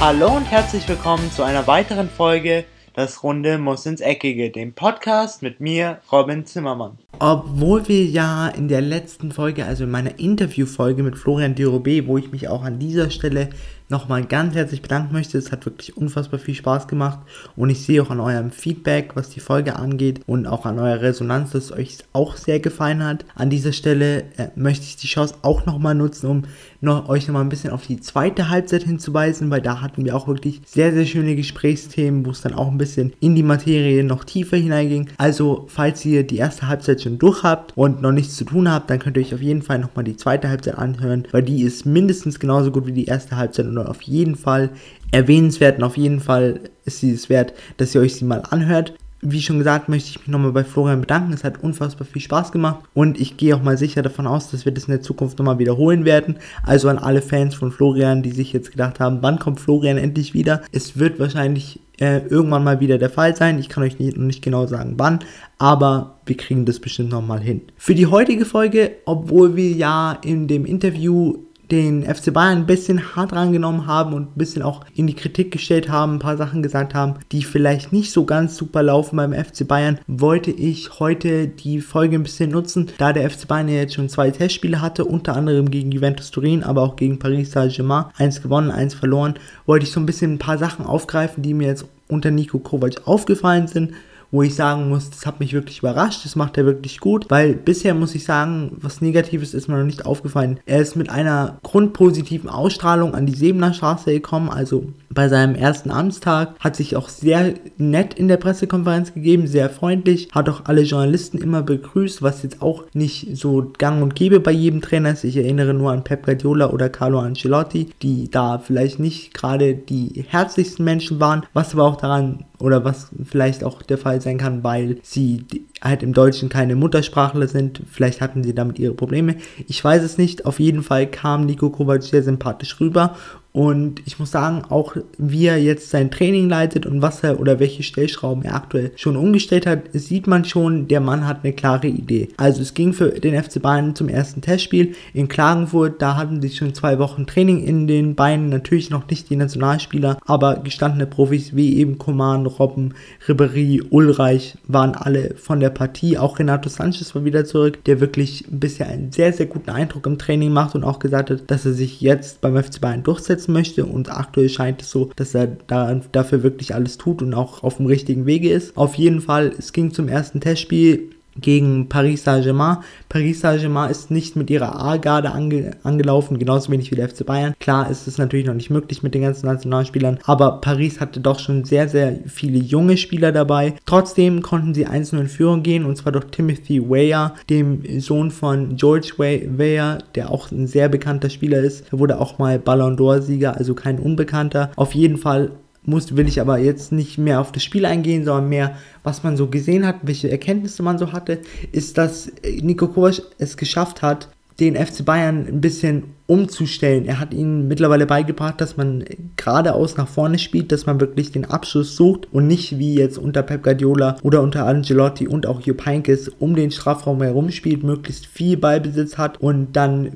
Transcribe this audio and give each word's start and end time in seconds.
Hallo 0.00 0.36
und 0.36 0.44
herzlich 0.44 0.88
willkommen 0.88 1.28
zu 1.32 1.42
einer 1.42 1.66
weiteren 1.66 2.08
Folge 2.08 2.64
Das 2.94 3.24
Runde 3.24 3.58
muss 3.58 3.84
ins 3.84 4.00
Eckige, 4.00 4.50
dem 4.50 4.72
Podcast 4.72 5.42
mit 5.42 5.58
mir, 5.58 5.98
Robin 6.12 6.46
Zimmermann. 6.46 6.98
Obwohl 7.18 7.88
wir 7.88 8.04
ja 8.04 8.46
in 8.46 8.68
der 8.68 8.80
letzten 8.80 9.32
Folge, 9.32 9.64
also 9.64 9.82
in 9.82 9.90
meiner 9.90 10.20
Interviewfolge 10.20 11.02
mit 11.02 11.18
Florian 11.18 11.56
Dirobé, 11.56 12.06
wo 12.06 12.16
ich 12.16 12.30
mich 12.30 12.46
auch 12.46 12.62
an 12.62 12.78
dieser 12.78 13.10
Stelle 13.10 13.50
nochmal 13.88 14.24
ganz 14.24 14.54
herzlich 14.54 14.82
bedanken 14.82 15.12
möchte. 15.12 15.38
Es 15.38 15.52
hat 15.52 15.64
wirklich 15.66 15.96
unfassbar 15.96 16.38
viel 16.38 16.54
Spaß 16.54 16.88
gemacht 16.88 17.20
und 17.56 17.70
ich 17.70 17.84
sehe 17.84 18.02
auch 18.02 18.10
an 18.10 18.20
eurem 18.20 18.50
Feedback, 18.50 19.12
was 19.14 19.30
die 19.30 19.40
Folge 19.40 19.76
angeht 19.76 20.20
und 20.26 20.46
auch 20.46 20.66
an 20.66 20.78
eurer 20.78 21.02
Resonanz, 21.02 21.52
dass 21.52 21.64
es 21.64 21.72
euch 21.72 21.98
auch 22.12 22.36
sehr 22.36 22.60
gefallen 22.60 23.04
hat. 23.04 23.24
An 23.34 23.50
dieser 23.50 23.72
Stelle 23.72 24.24
äh, 24.36 24.48
möchte 24.56 24.84
ich 24.84 24.96
die 24.96 25.06
Chance 25.06 25.36
auch 25.42 25.66
nochmal 25.66 25.94
nutzen, 25.94 26.26
um 26.26 26.42
noch, 26.80 27.08
euch 27.08 27.26
nochmal 27.26 27.42
ein 27.42 27.48
bisschen 27.48 27.70
auf 27.70 27.86
die 27.86 28.00
zweite 28.00 28.48
Halbzeit 28.48 28.84
hinzuweisen, 28.84 29.50
weil 29.50 29.62
da 29.62 29.80
hatten 29.80 30.04
wir 30.04 30.14
auch 30.14 30.28
wirklich 30.28 30.60
sehr, 30.66 30.92
sehr 30.92 31.06
schöne 31.06 31.34
Gesprächsthemen, 31.34 32.24
wo 32.24 32.30
es 32.30 32.40
dann 32.40 32.54
auch 32.54 32.68
ein 32.68 32.78
bisschen 32.78 33.12
in 33.20 33.34
die 33.34 33.42
Materie 33.42 34.04
noch 34.04 34.24
tiefer 34.24 34.56
hineinging. 34.56 35.08
Also, 35.16 35.66
falls 35.68 36.04
ihr 36.04 36.24
die 36.24 36.36
erste 36.36 36.68
Halbzeit 36.68 37.02
schon 37.02 37.18
durch 37.18 37.42
habt 37.42 37.76
und 37.76 38.02
noch 38.02 38.12
nichts 38.12 38.36
zu 38.36 38.44
tun 38.44 38.70
habt, 38.70 38.90
dann 38.90 38.98
könnt 38.98 39.16
ihr 39.16 39.22
euch 39.22 39.34
auf 39.34 39.42
jeden 39.42 39.62
Fall 39.62 39.78
nochmal 39.78 40.04
die 40.04 40.16
zweite 40.16 40.48
Halbzeit 40.48 40.76
anhören, 40.76 41.26
weil 41.32 41.42
die 41.42 41.62
ist 41.62 41.86
mindestens 41.86 42.38
genauso 42.38 42.70
gut 42.70 42.86
wie 42.86 42.92
die 42.92 43.06
erste 43.06 43.36
Halbzeit 43.36 43.66
und 43.66 43.77
auf 43.86 44.02
jeden 44.02 44.36
Fall 44.36 44.70
erwähnenswert 45.10 45.78
und 45.78 45.84
auf 45.84 45.96
jeden 45.96 46.20
Fall 46.20 46.60
ist 46.84 47.00
sie 47.00 47.12
es 47.12 47.28
wert, 47.28 47.54
dass 47.76 47.94
ihr 47.94 48.00
euch 48.00 48.14
sie 48.14 48.24
mal 48.24 48.42
anhört. 48.50 48.94
Wie 49.20 49.42
schon 49.42 49.58
gesagt, 49.58 49.88
möchte 49.88 50.10
ich 50.10 50.18
mich 50.20 50.28
nochmal 50.28 50.52
bei 50.52 50.62
Florian 50.62 51.00
bedanken. 51.00 51.32
Es 51.32 51.42
hat 51.42 51.62
unfassbar 51.62 52.06
viel 52.06 52.22
Spaß 52.22 52.52
gemacht 52.52 52.84
und 52.94 53.20
ich 53.20 53.36
gehe 53.36 53.56
auch 53.56 53.62
mal 53.62 53.76
sicher 53.76 54.00
davon 54.00 54.28
aus, 54.28 54.50
dass 54.50 54.64
wir 54.64 54.70
das 54.70 54.84
in 54.84 54.92
der 54.92 55.02
Zukunft 55.02 55.38
nochmal 55.38 55.58
wiederholen 55.58 56.04
werden. 56.04 56.36
Also 56.62 56.88
an 56.88 56.98
alle 56.98 57.20
Fans 57.20 57.56
von 57.56 57.72
Florian, 57.72 58.22
die 58.22 58.30
sich 58.30 58.52
jetzt 58.52 58.70
gedacht 58.70 59.00
haben, 59.00 59.18
wann 59.20 59.40
kommt 59.40 59.58
Florian 59.58 59.98
endlich 59.98 60.34
wieder? 60.34 60.62
Es 60.70 60.98
wird 60.98 61.18
wahrscheinlich 61.18 61.80
äh, 62.00 62.18
irgendwann 62.28 62.62
mal 62.62 62.78
wieder 62.78 62.98
der 62.98 63.10
Fall 63.10 63.34
sein. 63.34 63.58
Ich 63.58 63.68
kann 63.68 63.82
euch 63.82 63.98
nicht, 63.98 64.16
nicht 64.16 64.42
genau 64.42 64.66
sagen 64.66 64.94
wann, 64.98 65.18
aber 65.58 66.20
wir 66.26 66.36
kriegen 66.36 66.64
das 66.64 66.78
bestimmt 66.78 67.10
nochmal 67.10 67.40
hin. 67.40 67.62
Für 67.76 67.96
die 67.96 68.06
heutige 68.06 68.44
Folge, 68.44 68.92
obwohl 69.04 69.56
wir 69.56 69.72
ja 69.72 70.12
in 70.22 70.46
dem 70.46 70.64
Interview 70.64 71.38
den 71.70 72.02
FC 72.02 72.32
Bayern 72.32 72.58
ein 72.58 72.66
bisschen 72.66 73.16
hart 73.16 73.32
rangenommen 73.32 73.86
haben 73.86 74.14
und 74.14 74.30
ein 74.30 74.38
bisschen 74.38 74.62
auch 74.62 74.84
in 74.94 75.06
die 75.06 75.14
Kritik 75.14 75.50
gestellt 75.50 75.88
haben, 75.88 76.14
ein 76.14 76.18
paar 76.18 76.36
Sachen 76.36 76.62
gesagt 76.62 76.94
haben, 76.94 77.16
die 77.32 77.42
vielleicht 77.42 77.92
nicht 77.92 78.12
so 78.12 78.24
ganz 78.24 78.56
super 78.56 78.82
laufen 78.82 79.16
beim 79.16 79.32
FC 79.32 79.66
Bayern, 79.66 79.98
wollte 80.06 80.50
ich 80.50 80.98
heute 80.98 81.48
die 81.48 81.80
Folge 81.80 82.16
ein 82.16 82.22
bisschen 82.22 82.50
nutzen, 82.50 82.88
da 82.98 83.12
der 83.12 83.28
FC 83.28 83.46
Bayern 83.46 83.68
ja 83.68 83.76
jetzt 83.76 83.94
schon 83.94 84.08
zwei 84.08 84.30
Testspiele 84.30 84.80
hatte, 84.80 85.04
unter 85.04 85.36
anderem 85.36 85.70
gegen 85.70 85.92
Juventus 85.92 86.30
Turin, 86.30 86.62
aber 86.62 86.82
auch 86.82 86.96
gegen 86.96 87.18
Paris 87.18 87.52
Saint-Germain, 87.52 88.06
eins 88.16 88.42
gewonnen, 88.42 88.70
eins 88.70 88.94
verloren, 88.94 89.34
wollte 89.66 89.84
ich 89.84 89.92
so 89.92 90.00
ein 90.00 90.06
bisschen 90.06 90.34
ein 90.34 90.38
paar 90.38 90.58
Sachen 90.58 90.86
aufgreifen, 90.86 91.42
die 91.42 91.54
mir 91.54 91.68
jetzt 91.68 91.84
unter 92.08 92.30
Nico 92.30 92.58
Kovac 92.58 93.06
aufgefallen 93.06 93.68
sind, 93.68 93.92
wo 94.30 94.42
ich 94.42 94.54
sagen 94.54 94.88
muss, 94.88 95.10
das 95.10 95.26
hat 95.26 95.40
mich 95.40 95.52
wirklich 95.52 95.78
überrascht, 95.78 96.24
das 96.24 96.36
macht 96.36 96.58
er 96.58 96.66
wirklich 96.66 97.00
gut, 97.00 97.26
weil 97.30 97.54
bisher 97.54 97.94
muss 97.94 98.14
ich 98.14 98.24
sagen, 98.24 98.72
was 98.80 99.00
Negatives 99.00 99.54
ist 99.54 99.68
mir 99.68 99.78
noch 99.78 99.86
nicht 99.86 100.04
aufgefallen. 100.04 100.60
Er 100.66 100.80
ist 100.80 100.96
mit 100.96 101.08
einer 101.08 101.58
grundpositiven 101.62 102.50
Ausstrahlung 102.50 103.14
an 103.14 103.26
die 103.26 103.34
Sebener 103.34 103.72
Straße 103.72 104.12
gekommen, 104.12 104.50
also 104.50 104.84
bei 105.18 105.28
seinem 105.28 105.56
ersten 105.56 105.90
Amtstag, 105.90 106.54
hat 106.60 106.76
sich 106.76 106.94
auch 106.94 107.08
sehr 107.08 107.54
nett 107.76 108.14
in 108.14 108.28
der 108.28 108.36
Pressekonferenz 108.36 109.14
gegeben, 109.14 109.48
sehr 109.48 109.68
freundlich, 109.68 110.28
hat 110.30 110.48
auch 110.48 110.66
alle 110.66 110.82
Journalisten 110.82 111.38
immer 111.38 111.62
begrüßt, 111.62 112.22
was 112.22 112.44
jetzt 112.44 112.62
auch 112.62 112.84
nicht 112.94 113.36
so 113.36 113.72
gang 113.78 114.00
und 114.00 114.14
gäbe 114.14 114.38
bei 114.38 114.52
jedem 114.52 114.80
Trainer 114.80 115.10
ist. 115.10 115.24
Ich 115.24 115.36
erinnere 115.36 115.74
nur 115.74 115.90
an 115.90 116.04
Pep 116.04 116.24
Guardiola 116.24 116.70
oder 116.70 116.88
Carlo 116.88 117.18
Ancelotti, 117.18 117.90
die 118.00 118.30
da 118.30 118.60
vielleicht 118.60 119.00
nicht 119.00 119.34
gerade 119.34 119.74
die 119.74 120.24
herzlichsten 120.28 120.84
Menschen 120.84 121.18
waren, 121.18 121.42
was 121.52 121.74
aber 121.74 121.82
auch 121.82 121.96
daran 121.96 122.44
oder 122.60 122.84
was 122.84 123.08
vielleicht 123.24 123.64
auch 123.64 123.82
der 123.82 123.98
Fall 123.98 124.20
sein 124.20 124.38
kann, 124.38 124.62
weil 124.62 124.98
sie 125.02 125.44
halt 125.82 126.02
im 126.02 126.12
Deutschen 126.12 126.48
keine 126.48 126.76
Muttersprachler 126.76 127.48
sind. 127.48 127.82
Vielleicht 127.90 128.20
hatten 128.20 128.42
sie 128.42 128.54
damit 128.54 128.78
ihre 128.78 128.94
Probleme. 128.94 129.36
Ich 129.66 129.82
weiß 129.82 130.02
es 130.02 130.18
nicht. 130.18 130.46
Auf 130.46 130.60
jeden 130.60 130.82
Fall 130.82 131.06
kam 131.06 131.46
Nico 131.46 131.70
Kovac 131.70 132.02
sehr 132.02 132.22
sympathisch 132.22 132.80
rüber 132.80 133.16
und 133.58 134.02
ich 134.06 134.18
muss 134.20 134.30
sagen, 134.30 134.62
auch 134.68 134.94
wie 135.16 135.46
er 135.46 135.56
jetzt 135.56 135.90
sein 135.90 136.12
Training 136.12 136.48
leitet 136.48 136.86
und 136.86 137.02
was 137.02 137.24
er 137.24 137.40
oder 137.40 137.58
welche 137.58 137.82
Stellschrauben 137.82 138.44
er 138.44 138.54
aktuell 138.54 138.92
schon 138.94 139.16
umgestellt 139.16 139.66
hat, 139.66 139.80
sieht 139.94 140.26
man 140.26 140.44
schon, 140.44 140.86
der 140.86 141.00
Mann 141.00 141.26
hat 141.26 141.40
eine 141.42 141.54
klare 141.54 141.88
Idee. 141.88 142.28
Also 142.36 142.62
es 142.62 142.74
ging 142.74 142.92
für 142.92 143.08
den 143.08 143.42
FC 143.42 143.60
Bayern 143.60 143.96
zum 143.96 144.08
ersten 144.08 144.42
Testspiel 144.42 144.94
in 145.14 145.26
Klagenfurt. 145.26 146.00
Da 146.00 146.14
hatten 146.16 146.40
sie 146.42 146.50
schon 146.50 146.72
zwei 146.72 147.00
Wochen 147.00 147.26
Training 147.26 147.64
in 147.64 147.88
den 147.88 148.14
Beinen. 148.14 148.50
Natürlich 148.50 148.90
noch 148.90 149.08
nicht 149.08 149.30
die 149.30 149.36
Nationalspieler, 149.36 150.18
aber 150.24 150.58
gestandene 150.58 151.06
Profis 151.06 151.56
wie 151.56 151.78
eben 151.78 151.98
Coman, 151.98 152.46
Robben, 152.46 152.94
Ribéry, 153.26 153.82
Ulreich 153.90 154.56
waren 154.68 154.94
alle 154.94 155.34
von 155.36 155.58
der 155.58 155.67
Partie. 155.70 156.18
Auch 156.18 156.38
Renato 156.38 156.68
Sanchez 156.68 157.14
war 157.14 157.24
wieder 157.24 157.44
zurück, 157.44 157.82
der 157.84 158.00
wirklich 158.00 158.44
bisher 158.50 158.88
einen 158.88 159.10
sehr, 159.10 159.32
sehr 159.32 159.46
guten 159.46 159.70
Eindruck 159.70 160.06
im 160.06 160.18
Training 160.18 160.52
macht 160.52 160.74
und 160.74 160.84
auch 160.84 160.98
gesagt 160.98 161.30
hat, 161.30 161.50
dass 161.50 161.64
er 161.64 161.72
sich 161.72 162.00
jetzt 162.00 162.40
beim 162.40 162.62
FC 162.62 162.80
Bayern 162.80 163.02
durchsetzt 163.02 163.38
umsetzen 163.38 163.52
möchte 163.52 163.86
und 163.86 164.10
aktuell 164.10 164.48
scheint 164.48 164.82
es 164.82 164.90
so, 164.90 165.10
dass 165.16 165.34
er 165.34 165.46
da, 165.46 166.00
dafür 166.12 166.42
wirklich 166.42 166.74
alles 166.74 166.98
tut 166.98 167.22
und 167.22 167.34
auch 167.34 167.62
auf 167.62 167.76
dem 167.76 167.86
richtigen 167.86 168.26
Wege 168.26 168.50
ist. 168.50 168.76
Auf 168.76 168.94
jeden 168.94 169.20
Fall, 169.20 169.52
es 169.58 169.72
ging 169.72 169.92
zum 169.92 170.08
ersten 170.08 170.40
Testspiel 170.40 171.10
gegen 171.40 171.88
Paris 171.88 172.24
Saint-Germain. 172.24 172.78
Paris 173.08 173.40
Saint-Germain 173.40 173.90
ist 173.90 174.10
nicht 174.10 174.36
mit 174.36 174.50
ihrer 174.50 174.80
A-Garde 174.80 175.32
ange 175.32 175.76
angelaufen, 175.82 176.38
genauso 176.38 176.70
wenig 176.72 176.90
wie 176.90 176.96
der 176.96 177.08
FC 177.08 177.24
Bayern. 177.24 177.54
Klar 177.60 177.90
ist 177.90 178.06
es 178.06 178.18
natürlich 178.18 178.46
noch 178.46 178.54
nicht 178.54 178.70
möglich 178.70 179.02
mit 179.02 179.14
den 179.14 179.22
ganzen 179.22 179.46
Nationalspielern, 179.46 180.18
aber 180.24 180.60
Paris 180.60 181.00
hatte 181.00 181.20
doch 181.20 181.38
schon 181.38 181.64
sehr, 181.64 181.88
sehr 181.88 182.18
viele 182.26 182.58
junge 182.58 182.96
Spieler 182.96 183.32
dabei. 183.32 183.74
Trotzdem 183.86 184.42
konnten 184.42 184.74
sie 184.74 184.86
einzeln 184.86 185.22
in 185.22 185.28
Führung 185.28 185.62
gehen 185.62 185.84
und 185.84 185.96
zwar 185.96 186.12
durch 186.12 186.26
Timothy 186.26 186.82
Weah, 186.88 187.34
dem 187.50 188.00
Sohn 188.00 188.30
von 188.30 188.76
George 188.76 189.12
Weah, 189.18 189.98
der 190.14 190.30
auch 190.30 190.50
ein 190.50 190.66
sehr 190.66 190.88
bekannter 190.88 191.30
Spieler 191.30 191.60
ist. 191.60 191.92
Er 191.92 191.98
wurde 191.98 192.20
auch 192.20 192.38
mal 192.38 192.58
Ballon 192.58 192.96
d'Or-Sieger, 192.96 193.56
also 193.56 193.74
kein 193.74 193.98
Unbekannter. 193.98 194.70
Auf 194.76 194.94
jeden 194.94 195.16
Fall 195.16 195.50
muss, 195.84 196.16
will 196.16 196.28
ich 196.28 196.40
aber 196.40 196.58
jetzt 196.58 196.92
nicht 196.92 197.18
mehr 197.18 197.40
auf 197.40 197.52
das 197.52 197.62
Spiel 197.62 197.86
eingehen, 197.86 198.24
sondern 198.24 198.48
mehr, 198.48 198.76
was 199.02 199.22
man 199.22 199.36
so 199.36 199.46
gesehen 199.46 199.86
hat, 199.86 199.96
welche 200.02 200.30
Erkenntnisse 200.30 200.82
man 200.82 200.98
so 200.98 201.12
hatte, 201.12 201.40
ist, 201.72 201.98
dass 201.98 202.30
Nico 202.60 202.88
Kovac 202.88 203.22
es 203.38 203.56
geschafft 203.56 204.02
hat, 204.02 204.28
den 204.60 204.74
FC 204.74 205.04
Bayern 205.04 205.46
ein 205.46 205.60
bisschen 205.60 206.04
umzustellen. 206.26 207.06
Er 207.06 207.20
hat 207.20 207.32
ihnen 207.32 207.68
mittlerweile 207.68 208.06
beigebracht, 208.06 208.60
dass 208.60 208.76
man 208.76 209.04
geradeaus 209.36 209.96
nach 209.96 210.08
vorne 210.08 210.38
spielt, 210.38 210.72
dass 210.72 210.84
man 210.84 211.00
wirklich 211.00 211.30
den 211.30 211.44
Abschluss 211.44 211.94
sucht 211.94 212.26
und 212.32 212.48
nicht 212.48 212.78
wie 212.78 212.94
jetzt 212.94 213.18
unter 213.18 213.42
Pep 213.42 213.62
Guardiola 213.62 214.16
oder 214.22 214.42
unter 214.42 214.66
Angelotti 214.66 215.28
und 215.28 215.46
auch 215.46 215.60
Jupp 215.60 215.86
Heynckes 215.86 216.28
um 216.40 216.56
den 216.56 216.72
Strafraum 216.72 217.22
herum 217.22 217.50
spielt, 217.52 217.84
möglichst 217.84 218.26
viel 218.26 218.56
Ballbesitz 218.56 219.16
hat 219.16 219.40
und 219.40 219.74
dann 219.74 220.10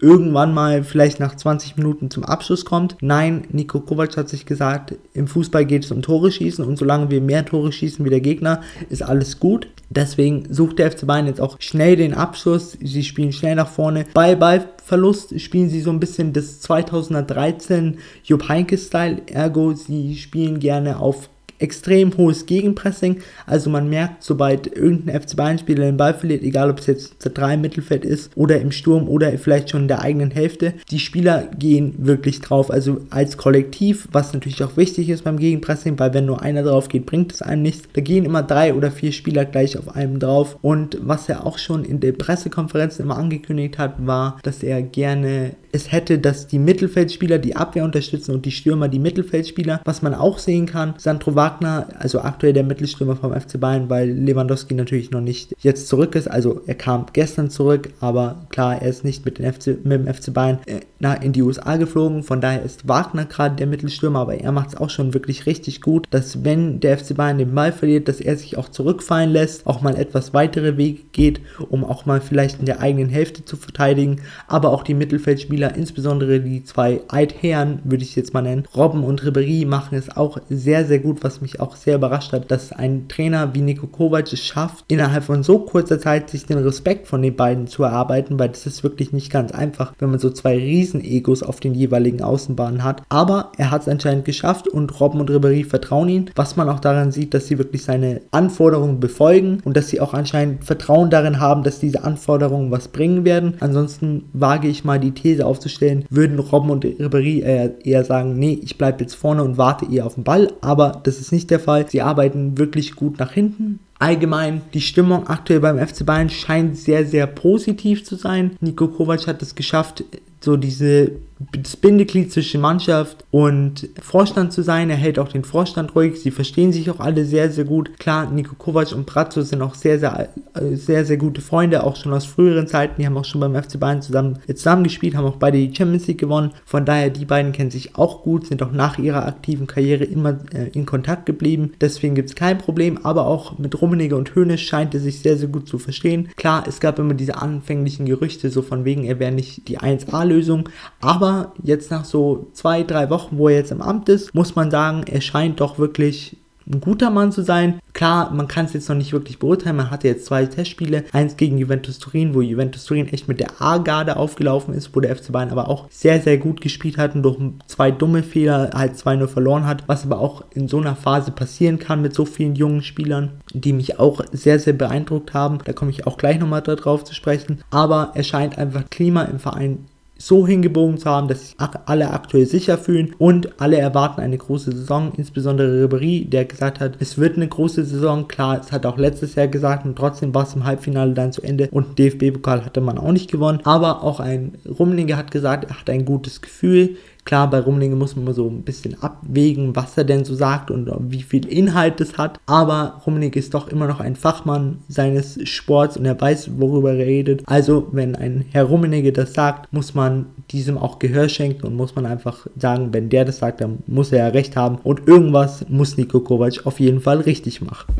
irgendwann 0.00 0.52
mal 0.52 0.84
vielleicht 0.84 1.20
nach 1.20 1.34
20 1.34 1.76
Minuten 1.76 2.10
zum 2.10 2.24
Abschluss 2.24 2.64
kommt. 2.64 2.96
Nein, 3.00 3.44
Nico 3.50 3.80
Kovac 3.80 4.16
hat 4.16 4.28
sich 4.28 4.46
gesagt, 4.46 4.94
im 5.14 5.26
Fußball 5.26 5.64
geht 5.64 5.84
es 5.84 5.90
um 5.90 6.02
Tore 6.02 6.30
schießen 6.30 6.64
und 6.64 6.78
solange 6.78 7.10
wir 7.10 7.20
mehr 7.20 7.44
Tore 7.44 7.72
schießen 7.72 8.04
wie 8.04 8.10
der 8.10 8.20
Gegner, 8.20 8.62
ist 8.90 9.02
alles 9.02 9.40
gut. 9.40 9.68
Deswegen 9.88 10.52
sucht 10.52 10.78
der 10.78 10.90
FC 10.90 11.06
Bayern 11.06 11.26
jetzt 11.26 11.40
auch 11.40 11.56
schnell 11.60 11.96
den 11.96 12.12
Abschluss. 12.12 12.76
Sie 12.80 13.04
spielen 13.04 13.32
schnell 13.32 13.54
nach 13.54 13.68
vorne. 13.68 14.04
Bei 14.14 14.34
Ballverlust 14.34 15.40
spielen 15.40 15.70
sie 15.70 15.80
so 15.80 15.90
ein 15.90 16.00
bisschen 16.00 16.32
das 16.32 16.60
2013 16.60 17.98
Jupp 18.24 18.48
Heynckes-Style. 18.48 19.22
Ergo, 19.26 19.74
sie 19.74 20.16
spielen 20.16 20.58
gerne 20.58 20.98
auf 20.98 21.30
extrem 21.58 22.16
hohes 22.16 22.46
Gegenpressing. 22.46 23.20
Also 23.46 23.70
man 23.70 23.88
merkt, 23.88 24.22
sobald 24.22 24.66
irgendein 24.66 25.20
FC 25.20 25.36
Bayern-Spieler 25.36 25.84
den 25.84 25.96
Ball 25.96 26.14
verliert, 26.14 26.42
egal 26.42 26.70
ob 26.70 26.78
es 26.80 26.86
jetzt 26.86 27.16
drei 27.34 27.54
im 27.54 27.60
Mittelfeld 27.60 28.04
ist 28.04 28.30
oder 28.36 28.60
im 28.60 28.72
Sturm 28.72 29.08
oder 29.08 29.36
vielleicht 29.38 29.70
schon 29.70 29.82
in 29.82 29.88
der 29.88 30.02
eigenen 30.02 30.30
Hälfte, 30.30 30.74
die 30.90 30.98
Spieler 30.98 31.48
gehen 31.58 31.94
wirklich 31.98 32.40
drauf. 32.40 32.70
Also 32.70 33.00
als 33.10 33.36
Kollektiv, 33.36 34.08
was 34.12 34.32
natürlich 34.32 34.62
auch 34.62 34.76
wichtig 34.76 35.08
ist 35.08 35.24
beim 35.24 35.38
Gegenpressing, 35.38 35.98
weil 35.98 36.14
wenn 36.14 36.26
nur 36.26 36.42
einer 36.42 36.62
drauf 36.62 36.88
geht, 36.88 37.06
bringt 37.06 37.32
es 37.32 37.42
einem 37.42 37.62
nichts. 37.62 37.88
Da 37.92 38.00
gehen 38.00 38.24
immer 38.24 38.42
drei 38.42 38.74
oder 38.74 38.90
vier 38.90 39.12
Spieler 39.12 39.44
gleich 39.44 39.78
auf 39.78 39.94
einem 39.94 40.18
drauf. 40.18 40.58
Und 40.62 40.98
was 41.00 41.28
er 41.28 41.46
auch 41.46 41.58
schon 41.58 41.84
in 41.84 42.00
der 42.00 42.12
Pressekonferenz 42.12 42.98
immer 42.98 43.16
angekündigt 43.16 43.78
hat, 43.78 44.06
war, 44.06 44.38
dass 44.42 44.62
er 44.62 44.82
gerne 44.82 45.56
es 45.76 45.92
hätte, 45.92 46.18
dass 46.18 46.46
die 46.46 46.58
Mittelfeldspieler 46.58 47.38
die 47.38 47.54
Abwehr 47.54 47.84
unterstützen 47.84 48.34
und 48.34 48.44
die 48.44 48.50
Stürmer 48.50 48.88
die 48.88 48.98
Mittelfeldspieler. 48.98 49.80
Was 49.84 50.02
man 50.02 50.14
auch 50.14 50.38
sehen 50.38 50.66
kann, 50.66 50.94
Sandro 50.98 51.34
Wagner, 51.34 51.86
also 51.98 52.20
aktuell 52.20 52.52
der 52.52 52.64
Mittelstürmer 52.64 53.16
vom 53.16 53.32
FC 53.32 53.60
Bayern, 53.60 53.88
weil 53.88 54.10
Lewandowski 54.10 54.74
natürlich 54.74 55.10
noch 55.10 55.20
nicht 55.20 55.54
jetzt 55.60 55.88
zurück 55.88 56.14
ist. 56.14 56.28
Also 56.28 56.62
er 56.66 56.74
kam 56.74 57.06
gestern 57.12 57.50
zurück, 57.50 57.90
aber 58.00 58.46
klar, 58.48 58.80
er 58.80 58.88
ist 58.88 59.04
nicht 59.04 59.24
mit, 59.24 59.38
FC, 59.38 59.78
mit 59.84 59.92
dem 59.92 60.12
FC 60.12 60.32
Bayern 60.32 60.58
äh, 60.66 60.80
in 61.24 61.32
die 61.32 61.42
USA 61.42 61.76
geflogen. 61.76 62.22
Von 62.22 62.40
daher 62.40 62.62
ist 62.62 62.88
Wagner 62.88 63.26
gerade 63.26 63.56
der 63.56 63.66
Mittelstürmer, 63.66 64.20
aber 64.20 64.40
er 64.40 64.52
macht 64.52 64.70
es 64.70 64.76
auch 64.76 64.90
schon 64.90 65.14
wirklich 65.14 65.46
richtig 65.46 65.80
gut, 65.82 66.06
dass 66.10 66.44
wenn 66.44 66.80
der 66.80 66.98
FC 66.98 67.14
Bayern 67.16 67.38
den 67.38 67.54
Ball 67.54 67.72
verliert, 67.72 68.08
dass 68.08 68.20
er 68.20 68.36
sich 68.36 68.56
auch 68.56 68.70
zurückfallen 68.70 69.30
lässt, 69.30 69.66
auch 69.66 69.82
mal 69.82 69.96
etwas 69.96 70.32
weitere 70.32 70.76
Wege 70.76 71.02
geht, 71.12 71.40
um 71.68 71.84
auch 71.84 72.06
mal 72.06 72.20
vielleicht 72.20 72.60
in 72.60 72.66
der 72.66 72.80
eigenen 72.80 73.08
Hälfte 73.08 73.44
zu 73.44 73.56
verteidigen, 73.56 74.22
aber 74.48 74.70
auch 74.72 74.82
die 74.82 74.94
Mittelfeldspieler 74.94 75.65
Spieler, 75.66 75.76
insbesondere 75.76 76.40
die 76.40 76.64
zwei 76.64 77.00
Altherren, 77.08 77.80
würde 77.84 78.04
ich 78.04 78.16
jetzt 78.16 78.34
mal 78.34 78.42
nennen, 78.42 78.64
Robben 78.76 79.04
und 79.04 79.24
Ribery, 79.24 79.64
machen 79.64 79.96
es 79.96 80.14
auch 80.16 80.38
sehr, 80.48 80.84
sehr 80.84 80.98
gut, 80.98 81.22
was 81.22 81.40
mich 81.40 81.60
auch 81.60 81.76
sehr 81.76 81.96
überrascht 81.96 82.32
hat, 82.32 82.50
dass 82.50 82.72
ein 82.72 83.08
Trainer 83.08 83.54
wie 83.54 83.62
Nico 83.62 83.86
Kovac 83.86 84.32
es 84.32 84.40
schafft, 84.40 84.84
innerhalb 84.88 85.24
von 85.24 85.42
so 85.42 85.60
kurzer 85.60 85.98
Zeit 85.98 86.30
sich 86.30 86.46
den 86.46 86.58
Respekt 86.58 87.08
von 87.08 87.22
den 87.22 87.36
beiden 87.36 87.66
zu 87.66 87.82
erarbeiten, 87.82 88.38
weil 88.38 88.48
das 88.48 88.66
ist 88.66 88.82
wirklich 88.82 89.12
nicht 89.12 89.30
ganz 89.30 89.52
einfach, 89.52 89.92
wenn 89.98 90.10
man 90.10 90.18
so 90.18 90.30
zwei 90.30 90.56
Riesen-Egos 90.56 91.42
auf 91.42 91.60
den 91.60 91.74
jeweiligen 91.74 92.22
Außenbahnen 92.22 92.84
hat. 92.84 93.02
Aber 93.08 93.52
er 93.56 93.70
hat 93.70 93.82
es 93.82 93.88
anscheinend 93.88 94.24
geschafft 94.24 94.68
und 94.68 95.00
Robben 95.00 95.20
und 95.20 95.30
Ribery 95.30 95.64
vertrauen 95.64 96.08
ihn, 96.08 96.30
was 96.34 96.56
man 96.56 96.68
auch 96.68 96.80
daran 96.80 97.12
sieht, 97.12 97.34
dass 97.34 97.46
sie 97.46 97.58
wirklich 97.58 97.84
seine 97.84 98.20
Anforderungen 98.30 99.00
befolgen 99.00 99.60
und 99.64 99.76
dass 99.76 99.88
sie 99.88 100.00
auch 100.00 100.14
anscheinend 100.14 100.64
Vertrauen 100.64 101.10
darin 101.10 101.40
haben, 101.40 101.62
dass 101.62 101.80
diese 101.80 102.04
Anforderungen 102.04 102.70
was 102.70 102.88
bringen 102.88 103.24
werden. 103.24 103.54
Ansonsten 103.60 104.24
wage 104.32 104.68
ich 104.68 104.84
mal 104.84 105.00
die 105.00 105.12
These 105.12 105.46
aufzustellen, 105.56 106.04
würden 106.10 106.38
Robben 106.38 106.70
und 106.70 106.84
Ribery 106.84 107.40
eher, 107.40 107.74
eher 107.84 108.04
sagen, 108.04 108.38
nee, 108.38 108.60
ich 108.62 108.78
bleibe 108.78 109.02
jetzt 109.02 109.14
vorne 109.14 109.42
und 109.42 109.58
warte 109.58 109.86
eher 109.90 110.06
auf 110.06 110.14
den 110.14 110.24
Ball, 110.24 110.52
aber 110.60 111.00
das 111.04 111.18
ist 111.20 111.32
nicht 111.32 111.50
der 111.50 111.60
Fall. 111.60 111.88
Sie 111.88 112.02
arbeiten 112.02 112.58
wirklich 112.58 112.94
gut 112.94 113.18
nach 113.18 113.32
hinten. 113.32 113.80
Allgemein, 113.98 114.60
die 114.74 114.82
Stimmung 114.82 115.26
aktuell 115.26 115.60
beim 115.60 115.78
FC 115.78 116.04
Bayern 116.04 116.28
scheint 116.28 116.76
sehr, 116.76 117.06
sehr 117.06 117.26
positiv 117.26 118.04
zu 118.04 118.16
sein. 118.16 118.56
Nico 118.60 118.88
Kovac 118.88 119.26
hat 119.26 119.40
es 119.40 119.54
geschafft, 119.54 120.04
so 120.40 120.56
diese 120.56 121.12
das 121.38 121.76
Bindeglied 121.76 122.32
zwischen 122.32 122.62
Mannschaft 122.62 123.24
und 123.30 123.90
Vorstand 124.00 124.54
zu 124.54 124.62
sein. 124.62 124.88
Er 124.88 124.96
hält 124.96 125.18
auch 125.18 125.28
den 125.28 125.44
Vorstand 125.44 125.94
ruhig. 125.94 126.18
Sie 126.18 126.30
verstehen 126.30 126.72
sich 126.72 126.90
auch 126.90 126.98
alle 126.98 127.26
sehr, 127.26 127.50
sehr 127.50 127.64
gut. 127.64 127.98
Klar, 127.98 128.30
Nico 128.30 128.54
Kovac 128.54 128.92
und 128.92 129.04
Brazzo 129.04 129.42
sind 129.42 129.60
auch 129.60 129.74
sehr, 129.74 129.98
sehr, 129.98 130.30
sehr, 130.72 131.04
sehr 131.04 131.18
gute 131.18 131.42
Freunde, 131.42 131.84
auch 131.84 131.96
schon 131.96 132.14
aus 132.14 132.24
früheren 132.24 132.66
Zeiten. 132.68 133.00
Die 133.00 133.06
haben 133.06 133.18
auch 133.18 133.26
schon 133.26 133.42
beim 133.42 133.54
FC 133.54 133.78
Bayern 133.78 134.00
zusammen, 134.00 134.38
zusammen 134.46 134.84
gespielt, 134.84 135.14
haben 135.14 135.26
auch 135.26 135.36
beide 135.36 135.58
die 135.58 135.74
Champions 135.74 136.06
League 136.06 136.18
gewonnen. 136.18 136.52
Von 136.64 136.86
daher, 136.86 137.10
die 137.10 137.26
beiden 137.26 137.52
kennen 137.52 137.70
sich 137.70 137.96
auch 137.96 138.22
gut, 138.22 138.46
sind 138.46 138.62
auch 138.62 138.72
nach 138.72 138.98
ihrer 138.98 139.26
aktiven 139.26 139.66
Karriere 139.66 140.04
immer 140.04 140.38
äh, 140.54 140.68
in 140.72 140.86
Kontakt 140.86 141.26
geblieben. 141.26 141.72
Deswegen 141.82 142.14
gibt 142.14 142.30
es 142.30 142.34
kein 142.34 142.56
Problem. 142.56 142.98
Aber 143.02 143.26
auch 143.26 143.58
mit 143.58 143.78
Rummenigge 143.80 144.16
und 144.16 144.34
Hönes 144.34 144.62
scheint 144.62 144.94
es 144.94 145.02
sich 145.02 145.20
sehr, 145.20 145.36
sehr 145.36 145.48
gut 145.48 145.68
zu 145.68 145.78
verstehen. 145.78 146.28
Klar, 146.36 146.64
es 146.66 146.80
gab 146.80 146.98
immer 146.98 147.12
diese 147.12 147.36
anfänglichen 147.36 148.06
Gerüchte, 148.06 148.48
so 148.48 148.62
von 148.62 148.86
wegen, 148.86 149.04
er 149.04 149.18
wäre 149.18 149.32
nicht 149.32 149.68
die 149.68 149.78
1A-Lösung. 149.78 150.70
Aber 151.02 151.25
aber 151.26 151.52
jetzt 151.62 151.90
nach 151.90 152.04
so 152.04 152.48
zwei, 152.52 152.82
drei 152.82 153.10
Wochen, 153.10 153.38
wo 153.38 153.48
er 153.48 153.56
jetzt 153.56 153.72
im 153.72 153.82
Amt 153.82 154.08
ist, 154.08 154.34
muss 154.34 154.54
man 154.54 154.70
sagen, 154.70 155.04
er 155.10 155.20
scheint 155.20 155.60
doch 155.60 155.78
wirklich 155.78 156.36
ein 156.68 156.80
guter 156.80 157.10
Mann 157.10 157.32
zu 157.32 157.42
sein. 157.42 157.80
Klar, 157.92 158.32
man 158.32 158.48
kann 158.48 158.66
es 158.66 158.72
jetzt 158.72 158.88
noch 158.88 158.96
nicht 158.96 159.12
wirklich 159.12 159.38
beurteilen. 159.38 159.76
Man 159.76 159.90
hatte 159.90 160.08
jetzt 160.08 160.26
zwei 160.26 160.46
Testspiele. 160.46 161.04
Eins 161.12 161.36
gegen 161.36 161.58
Juventus 161.58 161.98
Turin, 161.98 162.34
wo 162.34 162.42
Juventus 162.42 162.84
Turin 162.84 163.08
echt 163.08 163.28
mit 163.28 163.40
der 163.40 163.62
A-Garde 163.62 164.16
aufgelaufen 164.16 164.74
ist, 164.74 164.94
wo 164.94 165.00
der 165.00 165.14
FC 165.14 165.30
Bayern 165.30 165.50
aber 165.50 165.68
auch 165.68 165.86
sehr, 165.90 166.20
sehr 166.20 166.38
gut 166.38 166.60
gespielt 166.60 166.98
hat 166.98 167.14
und 167.14 167.22
durch 167.22 167.38
zwei 167.66 167.90
dumme 167.90 168.22
Fehler 168.22 168.70
halt 168.74 168.94
2-0 168.94 169.28
verloren 169.28 169.66
hat. 169.66 169.84
Was 169.86 170.04
aber 170.04 170.18
auch 170.18 170.44
in 170.50 170.66
so 170.66 170.78
einer 170.78 170.96
Phase 170.96 171.30
passieren 171.30 171.78
kann 171.78 172.02
mit 172.02 172.14
so 172.14 172.24
vielen 172.24 172.56
jungen 172.56 172.82
Spielern, 172.82 173.40
die 173.52 173.72
mich 173.72 174.00
auch 174.00 174.22
sehr, 174.32 174.58
sehr 174.58 174.74
beeindruckt 174.74 175.34
haben. 175.34 175.58
Da 175.64 175.72
komme 175.72 175.92
ich 175.92 176.06
auch 176.06 176.18
gleich 176.18 176.40
nochmal 176.40 176.62
darauf 176.62 177.04
zu 177.04 177.14
sprechen. 177.14 177.62
Aber 177.70 178.10
er 178.14 178.24
scheint 178.24 178.58
einfach 178.58 178.90
Klima 178.90 179.22
im 179.22 179.38
Verein 179.38 179.86
so 180.18 180.46
hingebogen 180.46 180.98
zu 180.98 181.10
haben, 181.10 181.28
dass 181.28 181.40
sich 181.40 181.56
alle 181.58 182.10
aktuell 182.10 182.46
sicher 182.46 182.78
fühlen 182.78 183.14
und 183.18 183.60
alle 183.60 183.78
erwarten 183.78 184.20
eine 184.20 184.38
große 184.38 184.72
Saison, 184.72 185.12
insbesondere 185.16 185.82
Ribery, 185.82 186.24
der 186.24 186.46
gesagt 186.46 186.80
hat, 186.80 186.96
es 187.00 187.18
wird 187.18 187.36
eine 187.36 187.48
große 187.48 187.84
Saison. 187.84 188.26
Klar, 188.26 188.60
es 188.60 188.72
hat 188.72 188.86
auch 188.86 188.96
letztes 188.96 189.34
Jahr 189.34 189.48
gesagt 189.48 189.84
und 189.84 189.96
trotzdem 189.96 190.34
war 190.34 190.44
es 190.44 190.54
im 190.54 190.64
Halbfinale 190.64 191.12
dann 191.12 191.32
zu 191.32 191.42
Ende 191.42 191.68
und 191.70 191.98
DFB-Pokal 191.98 192.64
hatte 192.64 192.80
man 192.80 192.98
auch 192.98 193.12
nicht 193.12 193.30
gewonnen. 193.30 193.60
Aber 193.64 194.02
auch 194.02 194.20
ein 194.20 194.56
Rumlinger 194.66 195.16
hat 195.16 195.30
gesagt, 195.30 195.64
er 195.70 195.80
hat 195.80 195.90
ein 195.90 196.04
gutes 196.04 196.40
Gefühl. 196.40 196.96
Klar, 197.26 197.50
bei 197.50 197.58
Rumlinge 197.58 197.96
muss 197.96 198.14
man 198.14 198.32
so 198.32 198.48
ein 198.48 198.62
bisschen 198.62 199.02
abwägen, 199.02 199.74
was 199.74 199.98
er 199.98 200.04
denn 200.04 200.24
so 200.24 200.36
sagt 200.36 200.70
und 200.70 200.88
wie 201.10 201.22
viel 201.22 201.44
Inhalt 201.44 202.00
es 202.00 202.16
hat. 202.16 202.38
Aber 202.46 203.02
Rumlinge 203.04 203.34
ist 203.34 203.52
doch 203.52 203.66
immer 203.66 203.88
noch 203.88 203.98
ein 203.98 204.14
Fachmann 204.14 204.78
seines 204.88 205.36
Sports 205.42 205.96
und 205.96 206.04
er 206.06 206.20
weiß, 206.20 206.52
worüber 206.58 206.92
er 206.92 207.04
redet. 207.04 207.42
Also, 207.46 207.88
wenn 207.90 208.14
ein 208.14 208.44
Herr 208.52 208.64
Rummenigge 208.64 209.12
das 209.12 209.34
sagt, 209.34 209.72
muss 209.72 209.92
man 209.92 210.26
diesem 210.52 210.78
auch 210.78 211.00
Gehör 211.00 211.28
schenken 211.28 211.66
und 211.66 211.74
muss 211.74 211.96
man 211.96 212.06
einfach 212.06 212.46
sagen, 212.56 212.90
wenn 212.92 213.08
der 213.08 213.24
das 213.24 213.38
sagt, 213.38 213.60
dann 213.60 213.78
muss 213.88 214.12
er 214.12 214.18
ja 214.18 214.28
recht 214.28 214.54
haben. 214.54 214.78
Und 214.84 215.08
irgendwas 215.08 215.68
muss 215.68 215.96
Niko 215.96 216.20
Kovac 216.20 216.64
auf 216.64 216.78
jeden 216.78 217.00
Fall 217.00 217.20
richtig 217.22 217.60
machen. 217.60 217.92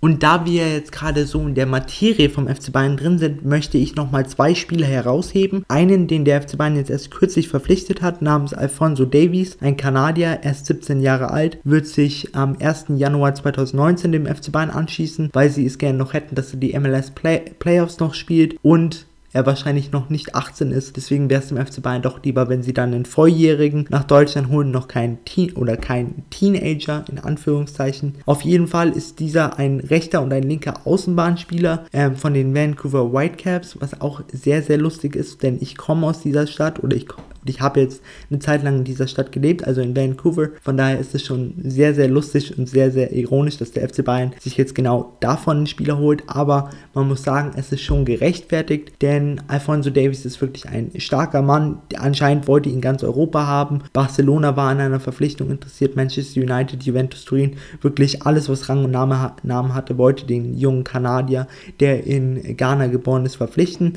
Und 0.00 0.22
da 0.22 0.44
wir 0.44 0.72
jetzt 0.72 0.92
gerade 0.92 1.26
so 1.26 1.40
in 1.40 1.54
der 1.54 1.66
Materie 1.66 2.30
vom 2.30 2.48
FC 2.48 2.72
Bayern 2.72 2.96
drin 2.96 3.18
sind, 3.18 3.44
möchte 3.44 3.78
ich 3.78 3.94
nochmal 3.94 4.26
zwei 4.26 4.54
Spieler 4.54 4.86
herausheben. 4.86 5.64
Einen, 5.68 6.06
den 6.06 6.24
der 6.24 6.42
FC 6.42 6.58
Bayern 6.58 6.76
jetzt 6.76 6.90
erst 6.90 7.10
kürzlich 7.10 7.48
verpflichtet 7.48 8.02
hat, 8.02 8.22
namens 8.22 8.54
Alfonso 8.54 9.04
Davies, 9.04 9.56
ein 9.60 9.76
Kanadier, 9.76 10.40
erst 10.42 10.66
17 10.66 11.00
Jahre 11.00 11.30
alt, 11.30 11.58
wird 11.64 11.86
sich 11.86 12.34
am 12.34 12.56
1. 12.60 12.86
Januar 12.96 13.34
2019 13.34 14.12
dem 14.12 14.26
FC 14.26 14.52
Bayern 14.52 14.70
anschließen, 14.70 15.30
weil 15.32 15.50
sie 15.50 15.66
es 15.66 15.78
gerne 15.78 15.98
noch 15.98 16.12
hätten, 16.12 16.34
dass 16.34 16.52
er 16.52 16.60
die 16.60 16.78
MLS 16.78 17.10
Play 17.10 17.42
Playoffs 17.58 17.98
noch 17.98 18.14
spielt 18.14 18.56
und 18.62 19.06
er 19.36 19.44
wahrscheinlich 19.44 19.92
noch 19.92 20.08
nicht 20.08 20.34
18 20.34 20.72
ist. 20.72 20.96
Deswegen 20.96 21.28
wäre 21.28 21.42
es 21.42 21.48
dem 21.48 21.58
FC 21.58 21.82
Bayern 21.82 22.00
doch 22.00 22.22
lieber, 22.22 22.48
wenn 22.48 22.62
sie 22.62 22.72
dann 22.72 22.94
einen 22.94 23.04
Volljährigen 23.04 23.86
nach 23.90 24.04
Deutschland 24.04 24.48
holen, 24.48 24.70
noch 24.70 24.88
kein 24.88 25.22
Teen 25.26 25.52
oder 25.52 25.76
kein 25.76 26.24
Teenager 26.30 27.04
in 27.10 27.18
Anführungszeichen. 27.18 28.14
Auf 28.24 28.42
jeden 28.42 28.66
Fall 28.66 28.90
ist 28.90 29.20
dieser 29.20 29.58
ein 29.58 29.80
rechter 29.80 30.22
und 30.22 30.32
ein 30.32 30.42
linker 30.42 30.86
Außenbahnspieler 30.86 31.84
äh, 31.92 32.10
von 32.12 32.32
den 32.32 32.54
Vancouver 32.54 33.12
Whitecaps, 33.12 33.76
was 33.78 34.00
auch 34.00 34.22
sehr, 34.32 34.62
sehr 34.62 34.78
lustig 34.78 35.14
ist, 35.14 35.42
denn 35.42 35.58
ich 35.60 35.76
komme 35.76 36.06
aus 36.06 36.22
dieser 36.22 36.46
Stadt 36.46 36.82
oder 36.82 36.96
ich 36.96 37.06
komme 37.06 37.26
ich 37.50 37.60
habe 37.60 37.80
jetzt 37.80 38.02
eine 38.30 38.38
Zeit 38.38 38.62
lang 38.62 38.78
in 38.78 38.84
dieser 38.84 39.08
Stadt 39.08 39.32
gelebt, 39.32 39.66
also 39.66 39.80
in 39.80 39.96
Vancouver. 39.96 40.48
Von 40.62 40.76
daher 40.76 40.98
ist 40.98 41.14
es 41.14 41.24
schon 41.24 41.54
sehr, 41.62 41.94
sehr 41.94 42.08
lustig 42.08 42.56
und 42.56 42.68
sehr, 42.68 42.90
sehr 42.90 43.12
ironisch, 43.12 43.56
dass 43.58 43.72
der 43.72 43.88
FC 43.88 44.04
Bayern 44.04 44.32
sich 44.40 44.56
jetzt 44.56 44.74
genau 44.74 45.16
davon 45.20 45.58
einen 45.58 45.66
Spieler 45.66 45.98
holt. 45.98 46.24
Aber 46.26 46.70
man 46.94 47.08
muss 47.08 47.22
sagen, 47.22 47.52
es 47.56 47.72
ist 47.72 47.82
schon 47.82 48.04
gerechtfertigt, 48.04 49.02
denn 49.02 49.40
Alfonso 49.48 49.90
Davis 49.90 50.24
ist 50.24 50.40
wirklich 50.40 50.68
ein 50.68 50.90
starker 50.96 51.42
Mann. 51.42 51.78
Anscheinend 51.96 52.48
wollte 52.48 52.68
ihn 52.68 52.80
ganz 52.80 53.02
Europa 53.02 53.46
haben. 53.46 53.82
Barcelona 53.92 54.56
war 54.56 54.70
an 54.70 54.80
einer 54.80 55.00
Verpflichtung 55.00 55.50
interessiert. 55.50 55.96
Manchester 55.96 56.40
United, 56.40 56.82
Juventus 56.82 57.24
Turin, 57.24 57.56
wirklich 57.80 58.22
alles, 58.22 58.48
was 58.48 58.68
Rang 58.68 58.84
und 58.84 58.90
Name, 58.90 59.32
Namen 59.42 59.74
hatte, 59.74 59.98
wollte 59.98 60.26
den 60.26 60.56
jungen 60.56 60.84
Kanadier, 60.84 61.46
der 61.80 62.04
in 62.06 62.56
Ghana 62.56 62.86
geboren 62.88 63.24
ist, 63.26 63.36
verpflichten. 63.36 63.94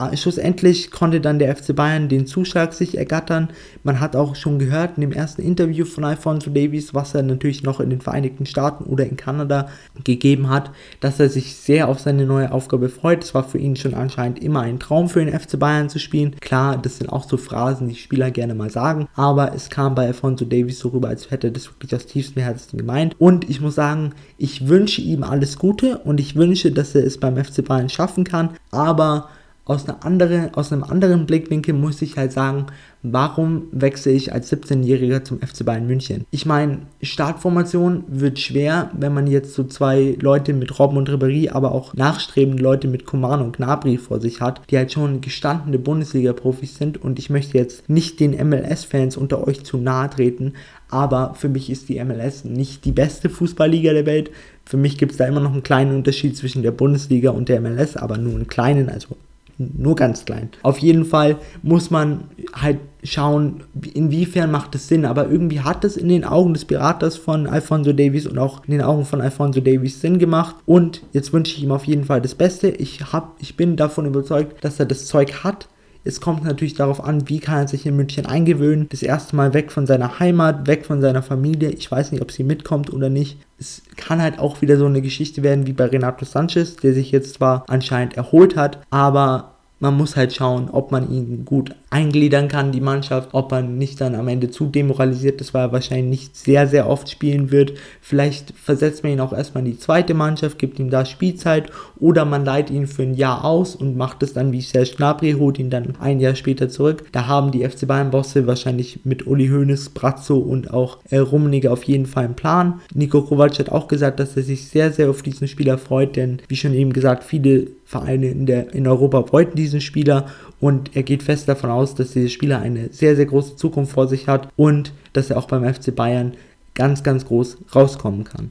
Ah, 0.00 0.16
schlussendlich 0.16 0.92
konnte 0.92 1.20
dann 1.20 1.40
der 1.40 1.56
FC 1.56 1.74
Bayern 1.74 2.08
den 2.08 2.28
Zuschlag 2.28 2.72
sich 2.72 2.96
ergattern. 2.96 3.48
Man 3.82 3.98
hat 3.98 4.14
auch 4.14 4.36
schon 4.36 4.60
gehört 4.60 4.92
in 4.96 5.00
dem 5.00 5.10
ersten 5.10 5.42
Interview 5.42 5.84
von 5.84 6.04
Alfonso 6.04 6.50
Davies, 6.50 6.94
was 6.94 7.16
er 7.16 7.24
natürlich 7.24 7.64
noch 7.64 7.80
in 7.80 7.90
den 7.90 8.00
Vereinigten 8.00 8.46
Staaten 8.46 8.84
oder 8.84 9.04
in 9.06 9.16
Kanada 9.16 9.70
gegeben 10.04 10.50
hat, 10.50 10.70
dass 11.00 11.18
er 11.18 11.28
sich 11.28 11.56
sehr 11.56 11.88
auf 11.88 11.98
seine 11.98 12.26
neue 12.26 12.52
Aufgabe 12.52 12.90
freut. 12.90 13.24
Es 13.24 13.34
war 13.34 13.42
für 13.42 13.58
ihn 13.58 13.74
schon 13.74 13.94
anscheinend 13.94 14.40
immer 14.40 14.60
ein 14.60 14.78
Traum 14.78 15.08
für 15.08 15.24
den 15.24 15.36
FC 15.36 15.58
Bayern 15.58 15.88
zu 15.88 15.98
spielen. 15.98 16.36
Klar, 16.38 16.78
das 16.78 16.98
sind 16.98 17.08
auch 17.08 17.28
so 17.28 17.36
Phrasen, 17.36 17.88
die 17.88 17.96
Spieler 17.96 18.30
gerne 18.30 18.54
mal 18.54 18.70
sagen, 18.70 19.08
aber 19.16 19.52
es 19.52 19.68
kam 19.68 19.96
bei 19.96 20.06
Alfonso 20.06 20.44
Davies 20.44 20.78
so 20.78 20.90
rüber, 20.90 21.08
als 21.08 21.32
hätte 21.32 21.48
er 21.48 21.52
das 21.52 21.66
wirklich 21.66 21.92
aus 21.92 22.06
tiefstem 22.06 22.44
Herzen 22.44 22.78
gemeint. 22.78 23.16
Und 23.18 23.50
ich 23.50 23.60
muss 23.60 23.74
sagen, 23.74 24.12
ich 24.36 24.68
wünsche 24.68 25.00
ihm 25.00 25.24
alles 25.24 25.58
Gute 25.58 25.98
und 25.98 26.20
ich 26.20 26.36
wünsche, 26.36 26.70
dass 26.70 26.94
er 26.94 27.04
es 27.04 27.18
beim 27.18 27.36
FC 27.36 27.64
Bayern 27.64 27.88
schaffen 27.88 28.22
kann, 28.22 28.50
aber 28.70 29.28
aus, 29.68 29.86
einer 29.86 30.04
andere, 30.04 30.50
aus 30.54 30.72
einem 30.72 30.82
anderen 30.82 31.26
Blickwinkel 31.26 31.74
muss 31.74 32.00
ich 32.00 32.16
halt 32.16 32.32
sagen, 32.32 32.66
warum 33.02 33.64
wechsle 33.70 34.12
ich 34.12 34.32
als 34.32 34.50
17-Jähriger 34.50 35.24
zum 35.24 35.40
FC 35.40 35.64
Bayern 35.64 35.86
München? 35.86 36.24
Ich 36.30 36.46
meine, 36.46 36.78
Startformation 37.02 38.02
wird 38.08 38.38
schwer, 38.38 38.90
wenn 38.98 39.12
man 39.12 39.26
jetzt 39.26 39.52
so 39.52 39.64
zwei 39.64 40.16
Leute 40.20 40.54
mit 40.54 40.78
Robben 40.78 40.96
und 40.96 41.10
Ribéry, 41.10 41.50
aber 41.52 41.72
auch 41.72 41.92
nachstrebende 41.92 42.62
Leute 42.62 42.88
mit 42.88 43.04
Kuman 43.04 43.42
und 43.42 43.58
Gnabry 43.58 43.98
vor 43.98 44.20
sich 44.20 44.40
hat, 44.40 44.62
die 44.70 44.78
halt 44.78 44.90
schon 44.90 45.20
gestandene 45.20 45.78
Bundesliga-Profis 45.78 46.76
sind 46.76 46.96
und 47.00 47.18
ich 47.18 47.28
möchte 47.28 47.58
jetzt 47.58 47.90
nicht 47.90 48.20
den 48.20 48.30
MLS-Fans 48.30 49.18
unter 49.18 49.46
euch 49.46 49.64
zu 49.64 49.76
nahe 49.76 50.08
treten, 50.08 50.54
aber 50.88 51.34
für 51.34 51.50
mich 51.50 51.68
ist 51.68 51.90
die 51.90 52.02
MLS 52.02 52.44
nicht 52.44 52.86
die 52.86 52.92
beste 52.92 53.28
Fußballliga 53.28 53.92
der 53.92 54.06
Welt. 54.06 54.30
Für 54.64 54.78
mich 54.78 54.96
gibt 54.96 55.12
es 55.12 55.18
da 55.18 55.26
immer 55.26 55.40
noch 55.40 55.52
einen 55.52 55.62
kleinen 55.62 55.94
Unterschied 55.94 56.38
zwischen 56.38 56.62
der 56.62 56.70
Bundesliga 56.70 57.30
und 57.30 57.50
der 57.50 57.60
MLS, 57.60 57.98
aber 57.98 58.16
nur 58.16 58.34
einen 58.34 58.48
kleinen, 58.48 58.88
also 58.88 59.16
nur 59.58 59.96
ganz 59.96 60.24
klein. 60.24 60.50
Auf 60.62 60.78
jeden 60.78 61.04
Fall 61.04 61.36
muss 61.62 61.90
man 61.90 62.24
halt 62.54 62.78
schauen, 63.02 63.64
inwiefern 63.94 64.50
macht 64.50 64.74
es 64.74 64.88
Sinn. 64.88 65.04
Aber 65.04 65.28
irgendwie 65.28 65.60
hat 65.60 65.84
es 65.84 65.96
in 65.96 66.08
den 66.08 66.24
Augen 66.24 66.54
des 66.54 66.64
Beraters 66.64 67.16
von 67.16 67.46
Alfonso 67.46 67.92
Davies 67.92 68.26
und 68.26 68.38
auch 68.38 68.64
in 68.64 68.72
den 68.72 68.82
Augen 68.82 69.04
von 69.04 69.20
Alfonso 69.20 69.60
Davies 69.60 70.00
Sinn 70.00 70.18
gemacht. 70.18 70.56
Und 70.66 71.02
jetzt 71.12 71.32
wünsche 71.32 71.56
ich 71.56 71.62
ihm 71.62 71.72
auf 71.72 71.84
jeden 71.84 72.04
Fall 72.04 72.20
das 72.20 72.34
Beste. 72.34 72.68
Ich, 72.68 73.12
hab, 73.12 73.36
ich 73.40 73.56
bin 73.56 73.76
davon 73.76 74.06
überzeugt, 74.06 74.64
dass 74.64 74.78
er 74.78 74.86
das 74.86 75.06
Zeug 75.06 75.44
hat. 75.44 75.68
Es 76.04 76.20
kommt 76.20 76.44
natürlich 76.44 76.74
darauf 76.74 77.02
an, 77.02 77.28
wie 77.28 77.40
kann 77.40 77.58
er 77.58 77.68
sich 77.68 77.84
in 77.84 77.96
München 77.96 78.26
eingewöhnen. 78.26 78.88
Das 78.88 79.02
erste 79.02 79.36
Mal 79.36 79.54
weg 79.54 79.72
von 79.72 79.86
seiner 79.86 80.18
Heimat, 80.18 80.66
weg 80.66 80.86
von 80.86 81.00
seiner 81.00 81.22
Familie. 81.22 81.70
Ich 81.70 81.90
weiß 81.90 82.12
nicht, 82.12 82.22
ob 82.22 82.30
sie 82.32 82.44
mitkommt 82.44 82.92
oder 82.92 83.10
nicht. 83.10 83.38
Es 83.58 83.82
kann 83.96 84.22
halt 84.22 84.38
auch 84.38 84.62
wieder 84.62 84.76
so 84.76 84.86
eine 84.86 85.02
Geschichte 85.02 85.42
werden 85.42 85.66
wie 85.66 85.72
bei 85.72 85.86
Renato 85.86 86.24
Sanchez, 86.24 86.76
der 86.76 86.94
sich 86.94 87.10
jetzt 87.10 87.34
zwar 87.34 87.64
anscheinend 87.68 88.16
erholt 88.16 88.56
hat, 88.56 88.78
aber 88.90 89.57
man 89.80 89.96
muss 89.96 90.16
halt 90.16 90.34
schauen, 90.34 90.68
ob 90.70 90.90
man 90.90 91.10
ihn 91.10 91.44
gut 91.44 91.74
eingliedern 91.90 92.48
kann, 92.48 92.72
die 92.72 92.80
Mannschaft, 92.80 93.30
ob 93.32 93.50
man 93.50 93.78
nicht 93.78 94.00
dann 94.00 94.14
am 94.14 94.28
Ende 94.28 94.50
zu 94.50 94.66
demoralisiert 94.66 95.40
ist, 95.40 95.54
weil 95.54 95.68
er 95.68 95.72
wahrscheinlich 95.72 96.08
nicht 96.08 96.36
sehr, 96.36 96.66
sehr 96.66 96.88
oft 96.88 97.08
spielen 97.10 97.50
wird. 97.50 97.74
Vielleicht 98.00 98.52
versetzt 98.58 99.02
man 99.02 99.12
ihn 99.12 99.20
auch 99.20 99.32
erstmal 99.32 99.64
in 99.64 99.72
die 99.72 99.78
zweite 99.78 100.14
Mannschaft, 100.14 100.58
gibt 100.58 100.78
ihm 100.78 100.90
da 100.90 101.04
Spielzeit 101.04 101.70
oder 101.98 102.24
man 102.24 102.44
leiht 102.44 102.70
ihn 102.70 102.86
für 102.86 103.02
ein 103.02 103.14
Jahr 103.14 103.44
aus 103.44 103.74
und 103.74 103.96
macht 103.96 104.22
es 104.22 104.32
dann 104.32 104.52
wie 104.52 104.60
Serge 104.60 104.94
Gnabry, 104.96 105.32
holt 105.32 105.58
ihn 105.58 105.70
dann 105.70 105.94
ein 106.00 106.20
Jahr 106.20 106.34
später 106.34 106.68
zurück. 106.68 107.04
Da 107.12 107.26
haben 107.26 107.52
die 107.52 107.66
FC 107.66 107.86
Bayern-Bosse 107.86 108.46
wahrscheinlich 108.46 109.00
mit 109.04 109.26
Uli 109.26 109.48
Hoeneß, 109.48 109.90
Brazzo 109.90 110.36
und 110.38 110.72
auch 110.72 110.98
äh, 111.10 111.18
Rummenigge 111.18 111.70
auf 111.70 111.84
jeden 111.84 112.06
Fall 112.06 112.24
einen 112.24 112.34
Plan. 112.34 112.80
Nico 112.94 113.22
Kovac 113.22 113.58
hat 113.58 113.70
auch 113.70 113.88
gesagt, 113.88 114.20
dass 114.20 114.36
er 114.36 114.42
sich 114.42 114.68
sehr, 114.68 114.92
sehr 114.92 115.08
auf 115.08 115.22
diesen 115.22 115.48
Spieler 115.48 115.78
freut, 115.78 116.16
denn 116.16 116.42
wie 116.48 116.56
schon 116.56 116.74
eben 116.74 116.92
gesagt, 116.92 117.24
viele 117.24 117.77
Vereine 117.88 118.26
in, 118.26 118.44
der, 118.44 118.74
in 118.74 118.86
Europa 118.86 119.32
wollten 119.32 119.56
diesen 119.56 119.80
Spieler 119.80 120.26
und 120.60 120.94
er 120.94 121.02
geht 121.02 121.22
fest 121.22 121.48
davon 121.48 121.70
aus, 121.70 121.94
dass 121.94 122.10
dieser 122.10 122.28
Spieler 122.28 122.60
eine 122.60 122.90
sehr, 122.92 123.16
sehr 123.16 123.24
große 123.24 123.56
Zukunft 123.56 123.92
vor 123.92 124.06
sich 124.06 124.28
hat 124.28 124.50
und 124.56 124.92
dass 125.14 125.30
er 125.30 125.38
auch 125.38 125.46
beim 125.46 125.64
FC 125.64 125.96
Bayern 125.96 126.34
ganz, 126.74 127.02
ganz 127.02 127.24
groß 127.24 127.56
rauskommen 127.74 128.24
kann. 128.24 128.50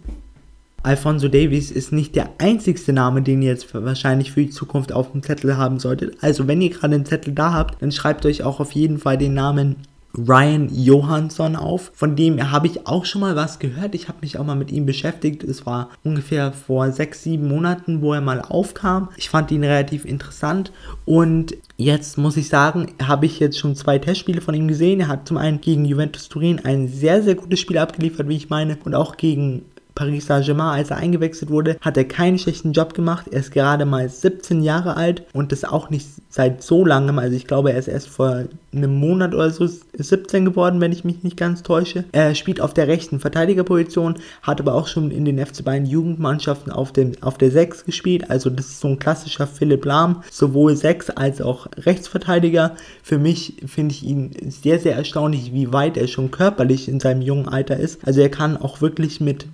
Alfonso 0.81 1.27
Davies 1.27 1.69
ist 1.69 1.91
nicht 1.91 2.15
der 2.15 2.31
einzigste 2.39 2.93
Name, 2.93 3.21
den 3.21 3.43
ihr 3.43 3.51
jetzt 3.51 3.71
wahrscheinlich 3.75 4.31
für 4.31 4.41
die 4.41 4.49
Zukunft 4.49 4.91
auf 4.91 5.11
dem 5.11 5.21
Zettel 5.21 5.55
haben 5.55 5.77
solltet. 5.77 6.17
Also 6.21 6.47
wenn 6.47 6.59
ihr 6.59 6.71
gerade 6.71 6.95
einen 6.95 7.05
Zettel 7.05 7.35
da 7.35 7.53
habt, 7.53 7.79
dann 7.83 7.91
schreibt 7.91 8.25
euch 8.25 8.41
auch 8.41 8.59
auf 8.59 8.71
jeden 8.71 8.97
Fall 8.97 9.19
den 9.19 9.35
Namen 9.35 9.75
Ryan 10.17 10.69
Johansson 10.73 11.55
auf. 11.55 11.91
Von 11.93 12.15
dem 12.15 12.51
habe 12.51 12.67
ich 12.67 12.87
auch 12.87 13.05
schon 13.05 13.21
mal 13.21 13.35
was 13.35 13.59
gehört. 13.59 13.95
Ich 13.95 14.07
habe 14.07 14.19
mich 14.21 14.37
auch 14.37 14.45
mal 14.45 14.55
mit 14.55 14.71
ihm 14.71 14.85
beschäftigt. 14.85 15.43
Es 15.43 15.65
war 15.65 15.89
ungefähr 16.03 16.51
vor 16.51 16.91
sechs, 16.91 17.23
sieben 17.23 17.47
Monaten, 17.47 18.01
wo 18.01 18.13
er 18.13 18.21
mal 18.21 18.41
aufkam. 18.41 19.09
Ich 19.17 19.29
fand 19.29 19.51
ihn 19.51 19.63
relativ 19.63 20.05
interessant 20.05 20.71
und 21.05 21.55
Jetzt 21.79 22.17
muss 22.17 22.37
ich 22.37 22.49
sagen, 22.49 22.87
habe 23.03 23.27
ich 23.27 23.39
jetzt 23.39 23.59
schon 23.59 23.75
zwei 23.75 23.99
Testspiele 23.99 24.41
von 24.41 24.55
ihm 24.55 24.67
gesehen. 24.67 24.99
Er 24.99 25.09
hat 25.09 25.27
zum 25.27 25.37
einen 25.37 25.61
gegen 25.61 25.85
Juventus 25.85 26.27
Turin 26.27 26.59
ein 26.65 26.87
sehr, 26.87 27.21
sehr 27.21 27.35
gutes 27.35 27.59
Spiel 27.59 27.77
abgeliefert, 27.77 28.27
wie 28.27 28.35
ich 28.35 28.49
meine, 28.49 28.79
und 28.83 28.95
auch 28.95 29.15
gegen 29.15 29.63
Paris 29.97 30.27
Saint-Germain, 30.27 30.77
als 30.77 30.91
er 30.91 30.97
eingewechselt 30.97 31.49
wurde, 31.49 31.77
hat 31.81 31.97
er 31.97 32.05
keinen 32.05 32.37
schlechten 32.37 32.71
Job 32.71 32.93
gemacht. 32.93 33.25
Er 33.31 33.39
ist 33.39 33.51
gerade 33.51 33.85
mal 33.85 34.07
17 34.07 34.61
Jahre 34.61 34.95
alt 34.95 35.23
und 35.33 35.51
das 35.51 35.63
auch 35.63 35.89
nicht 35.89 36.07
seit 36.29 36.61
so 36.61 36.85
langem. 36.85 37.17
Also 37.17 37.35
ich 37.35 37.47
glaube, 37.47 37.71
er 37.71 37.79
ist 37.79 37.87
erst 37.87 38.07
vor 38.07 38.43
einem 38.71 38.93
Monat 38.93 39.33
oder 39.33 39.49
so 39.49 39.67
17 39.67 40.45
geworden, 40.45 40.79
wenn 40.81 40.91
ich 40.91 41.03
mich 41.03 41.23
nicht 41.23 41.35
ganz 41.35 41.63
täusche. 41.63 42.03
Er 42.11 42.35
spielt 42.35 42.61
auf 42.61 42.75
der 42.75 42.87
rechten 42.87 43.19
Verteidigerposition, 43.19 44.19
hat 44.43 44.61
aber 44.61 44.75
auch 44.75 44.85
schon 44.85 45.09
in 45.09 45.25
den 45.25 45.43
FC 45.43 45.63
Bayern 45.63 45.87
Jugendmannschaften 45.87 46.71
auf, 46.71 46.93
dem, 46.93 47.13
auf 47.21 47.39
der 47.39 47.49
6 47.49 47.85
gespielt. 47.85 48.29
Also 48.29 48.51
das 48.51 48.67
ist 48.67 48.81
so 48.81 48.89
ein 48.89 48.99
klassischer 48.99 49.47
Philipp 49.47 49.83
Lahm, 49.83 50.21
sowohl 50.29 50.75
6 50.75 51.09
als 51.09 51.41
auch 51.41 51.67
Rechtsverteidiger. 51.75 52.75
Für 53.01 53.17
mich 53.17 53.55
finde 53.65 53.95
ich 53.95 54.03
ihn 54.03 54.31
sehr, 54.47 54.77
sehr 54.77 54.95
erstaunlich, 54.95 55.53
wie 55.53 55.73
weit 55.73 55.97
er 55.97 56.07
schon 56.07 56.29
körperlich 56.29 56.87
in 56.87 56.99
seinem 56.99 57.23
jungen 57.23 57.47
Alter 57.47 57.77
ist. 57.77 58.05
Also 58.05 58.21
er 58.21 58.29
kann 58.29 58.57
auch 58.57 58.79
wirklich 58.81 59.19
mit 59.19 59.47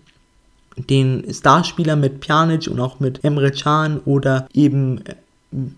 den 0.77 1.25
Starspieler 1.32 1.96
mit 1.96 2.20
Pjanic 2.20 2.68
und 2.68 2.80
auch 2.80 3.00
mit 3.00 3.24
Emre 3.24 3.51
Can 3.51 4.00
oder 4.00 4.48
eben 4.53 5.06
äh, 5.06 5.15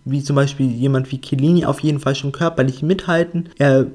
wie 0.05 0.23
zum 0.23 0.35
Beispiel 0.35 0.71
jemand 0.71 1.11
wie 1.11 1.19
Chiellini 1.19 1.65
auf 1.65 1.81
jeden 1.81 1.99
Fall 1.99 2.15
schon 2.15 2.31
körperlich 2.31 2.81
mithalten. 2.81 3.49
Er 3.57 3.87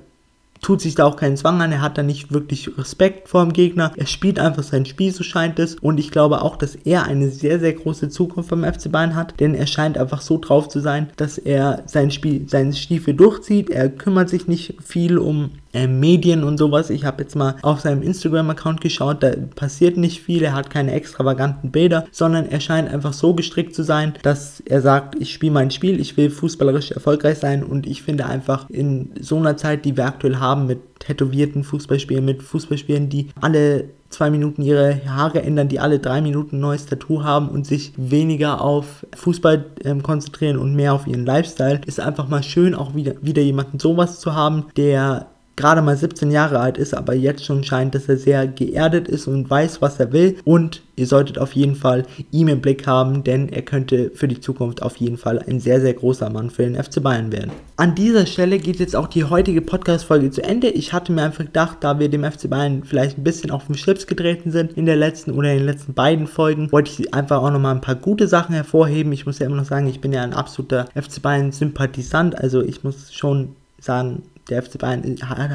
tut 0.60 0.80
sich 0.80 0.94
da 0.94 1.04
auch 1.06 1.16
keinen 1.16 1.36
Zwang 1.36 1.60
an, 1.62 1.72
er 1.72 1.80
hat 1.80 1.96
da 1.96 2.02
nicht 2.02 2.32
wirklich 2.32 2.76
Respekt 2.76 3.28
vor 3.28 3.42
dem 3.42 3.52
Gegner, 3.52 3.92
er 3.96 4.06
spielt 4.06 4.38
einfach 4.38 4.62
sein 4.62 4.84
Spiel, 4.84 5.12
so 5.12 5.22
scheint 5.22 5.58
es. 5.58 5.76
Und 5.76 5.98
ich 5.98 6.10
glaube 6.10 6.42
auch, 6.42 6.56
dass 6.56 6.74
er 6.74 7.04
eine 7.04 7.30
sehr, 7.30 7.58
sehr 7.60 7.72
große 7.72 8.08
Zukunft 8.10 8.50
beim 8.50 8.64
FC 8.64 8.90
Bayern 8.92 9.14
hat, 9.14 9.40
denn 9.40 9.54
er 9.54 9.66
scheint 9.66 9.96
einfach 9.96 10.20
so 10.20 10.38
drauf 10.38 10.68
zu 10.68 10.80
sein, 10.80 11.08
dass 11.16 11.38
er 11.38 11.82
sein 11.86 12.10
Spiel, 12.10 12.48
seinen 12.48 12.72
Stiefel 12.72 13.14
durchzieht, 13.14 13.70
er 13.70 13.88
kümmert 13.88 14.28
sich 14.28 14.48
nicht 14.48 14.74
viel 14.82 15.18
um 15.18 15.50
äh, 15.72 15.86
Medien 15.86 16.44
und 16.44 16.58
sowas. 16.58 16.90
Ich 16.90 17.04
habe 17.04 17.22
jetzt 17.22 17.36
mal 17.36 17.56
auf 17.62 17.80
seinem 17.80 18.02
Instagram-Account 18.02 18.80
geschaut, 18.80 19.22
da 19.22 19.32
passiert 19.54 19.96
nicht 19.96 20.20
viel, 20.20 20.42
er 20.42 20.54
hat 20.54 20.70
keine 20.70 20.92
extravaganten 20.92 21.70
Bilder, 21.70 22.06
sondern 22.10 22.46
er 22.46 22.60
scheint 22.60 22.92
einfach 22.92 23.12
so 23.12 23.34
gestrickt 23.34 23.74
zu 23.74 23.82
sein, 23.82 24.14
dass 24.22 24.60
er 24.60 24.80
sagt, 24.80 25.20
ich 25.20 25.32
spiele 25.32 25.52
mein 25.52 25.70
Spiel, 25.70 26.00
ich 26.00 26.16
will 26.16 26.30
fußballerisch 26.30 26.90
erfolgreich 26.92 27.38
sein 27.38 27.62
und 27.62 27.86
ich 27.86 28.02
finde 28.02 28.26
einfach 28.26 28.68
in 28.70 29.10
so 29.20 29.36
einer 29.36 29.56
Zeit, 29.56 29.84
die 29.84 29.96
wir 29.96 30.06
aktuell 30.06 30.36
haben, 30.36 30.66
mit 30.66 30.80
tätowierten 31.00 31.64
Fußballspielern, 31.64 32.24
mit 32.24 32.42
Fußballspielern, 32.42 33.08
die 33.08 33.28
alle 33.40 33.84
zwei 34.10 34.28
Minuten 34.30 34.62
ihre 34.62 35.00
Haare 35.06 35.42
ändern, 35.42 35.68
die 35.68 35.80
alle 35.80 35.98
drei 35.98 36.20
Minuten 36.20 36.56
ein 36.56 36.60
neues 36.60 36.86
Tattoo 36.86 37.22
haben 37.22 37.48
und 37.48 37.66
sich 37.66 37.92
weniger 37.96 38.60
auf 38.60 39.06
Fußball 39.16 39.64
ähm, 39.84 40.02
konzentrieren 40.02 40.58
und 40.58 40.74
mehr 40.74 40.92
auf 40.92 41.06
ihren 41.06 41.24
Lifestyle, 41.24 41.80
ist 41.86 42.00
einfach 42.00 42.28
mal 42.28 42.42
schön, 42.42 42.74
auch 42.74 42.94
wieder, 42.94 43.14
wieder 43.22 43.40
jemanden 43.40 43.78
sowas 43.78 44.20
zu 44.20 44.34
haben, 44.34 44.66
der 44.76 45.29
gerade 45.60 45.82
mal 45.82 45.96
17 45.96 46.30
Jahre 46.30 46.58
alt 46.58 46.78
ist, 46.78 46.94
aber 46.94 47.14
jetzt 47.14 47.44
schon 47.44 47.62
scheint, 47.64 47.94
dass 47.94 48.08
er 48.08 48.16
sehr 48.16 48.46
geerdet 48.46 49.08
ist 49.08 49.26
und 49.26 49.48
weiß, 49.48 49.82
was 49.82 50.00
er 50.00 50.12
will. 50.12 50.36
Und 50.44 50.82
ihr 50.96 51.06
solltet 51.06 51.38
auf 51.38 51.52
jeden 51.52 51.74
Fall 51.74 52.04
ihm 52.30 52.48
im 52.48 52.60
Blick 52.60 52.86
haben, 52.86 53.24
denn 53.24 53.48
er 53.50 53.62
könnte 53.62 54.10
für 54.14 54.26
die 54.26 54.40
Zukunft 54.40 54.82
auf 54.82 54.96
jeden 54.96 55.18
Fall 55.18 55.38
ein 55.38 55.60
sehr, 55.60 55.80
sehr 55.80 55.92
großer 55.92 56.30
Mann 56.30 56.50
für 56.50 56.62
den 56.62 56.82
FC 56.82 57.02
Bayern 57.02 57.30
werden. 57.30 57.50
An 57.76 57.94
dieser 57.94 58.26
Stelle 58.26 58.58
geht 58.58 58.80
jetzt 58.80 58.96
auch 58.96 59.06
die 59.06 59.24
heutige 59.24 59.60
Podcast-Folge 59.60 60.30
zu 60.30 60.42
Ende. 60.42 60.68
Ich 60.68 60.92
hatte 60.92 61.12
mir 61.12 61.22
einfach 61.22 61.44
gedacht, 61.44 61.78
da 61.80 61.98
wir 61.98 62.08
dem 62.08 62.24
FC 62.24 62.48
Bayern 62.48 62.82
vielleicht 62.84 63.18
ein 63.18 63.24
bisschen 63.24 63.50
auf 63.50 63.66
den 63.66 63.76
Schlips 63.76 64.06
getreten 64.06 64.50
sind 64.50 64.72
in 64.72 64.86
der 64.86 64.96
letzten 64.96 65.32
oder 65.32 65.52
in 65.52 65.58
den 65.58 65.66
letzten 65.66 65.92
beiden 65.92 66.26
Folgen, 66.26 66.72
wollte 66.72 66.90
ich 66.90 67.12
einfach 67.12 67.42
auch 67.42 67.50
nochmal 67.50 67.74
ein 67.74 67.80
paar 67.80 67.94
gute 67.94 68.28
Sachen 68.28 68.54
hervorheben. 68.54 69.12
Ich 69.12 69.26
muss 69.26 69.38
ja 69.38 69.46
immer 69.46 69.56
noch 69.56 69.64
sagen, 69.64 69.86
ich 69.86 70.00
bin 70.00 70.12
ja 70.12 70.22
ein 70.22 70.34
absoluter 70.34 70.86
FC 70.94 71.20
Bayern-Sympathisant. 71.20 72.38
Also 72.38 72.62
ich 72.62 72.84
muss 72.84 73.12
schon 73.12 73.56
sagen, 73.78 74.22
der 74.48 74.62
FC 74.62 74.78
Bayern 74.78 75.02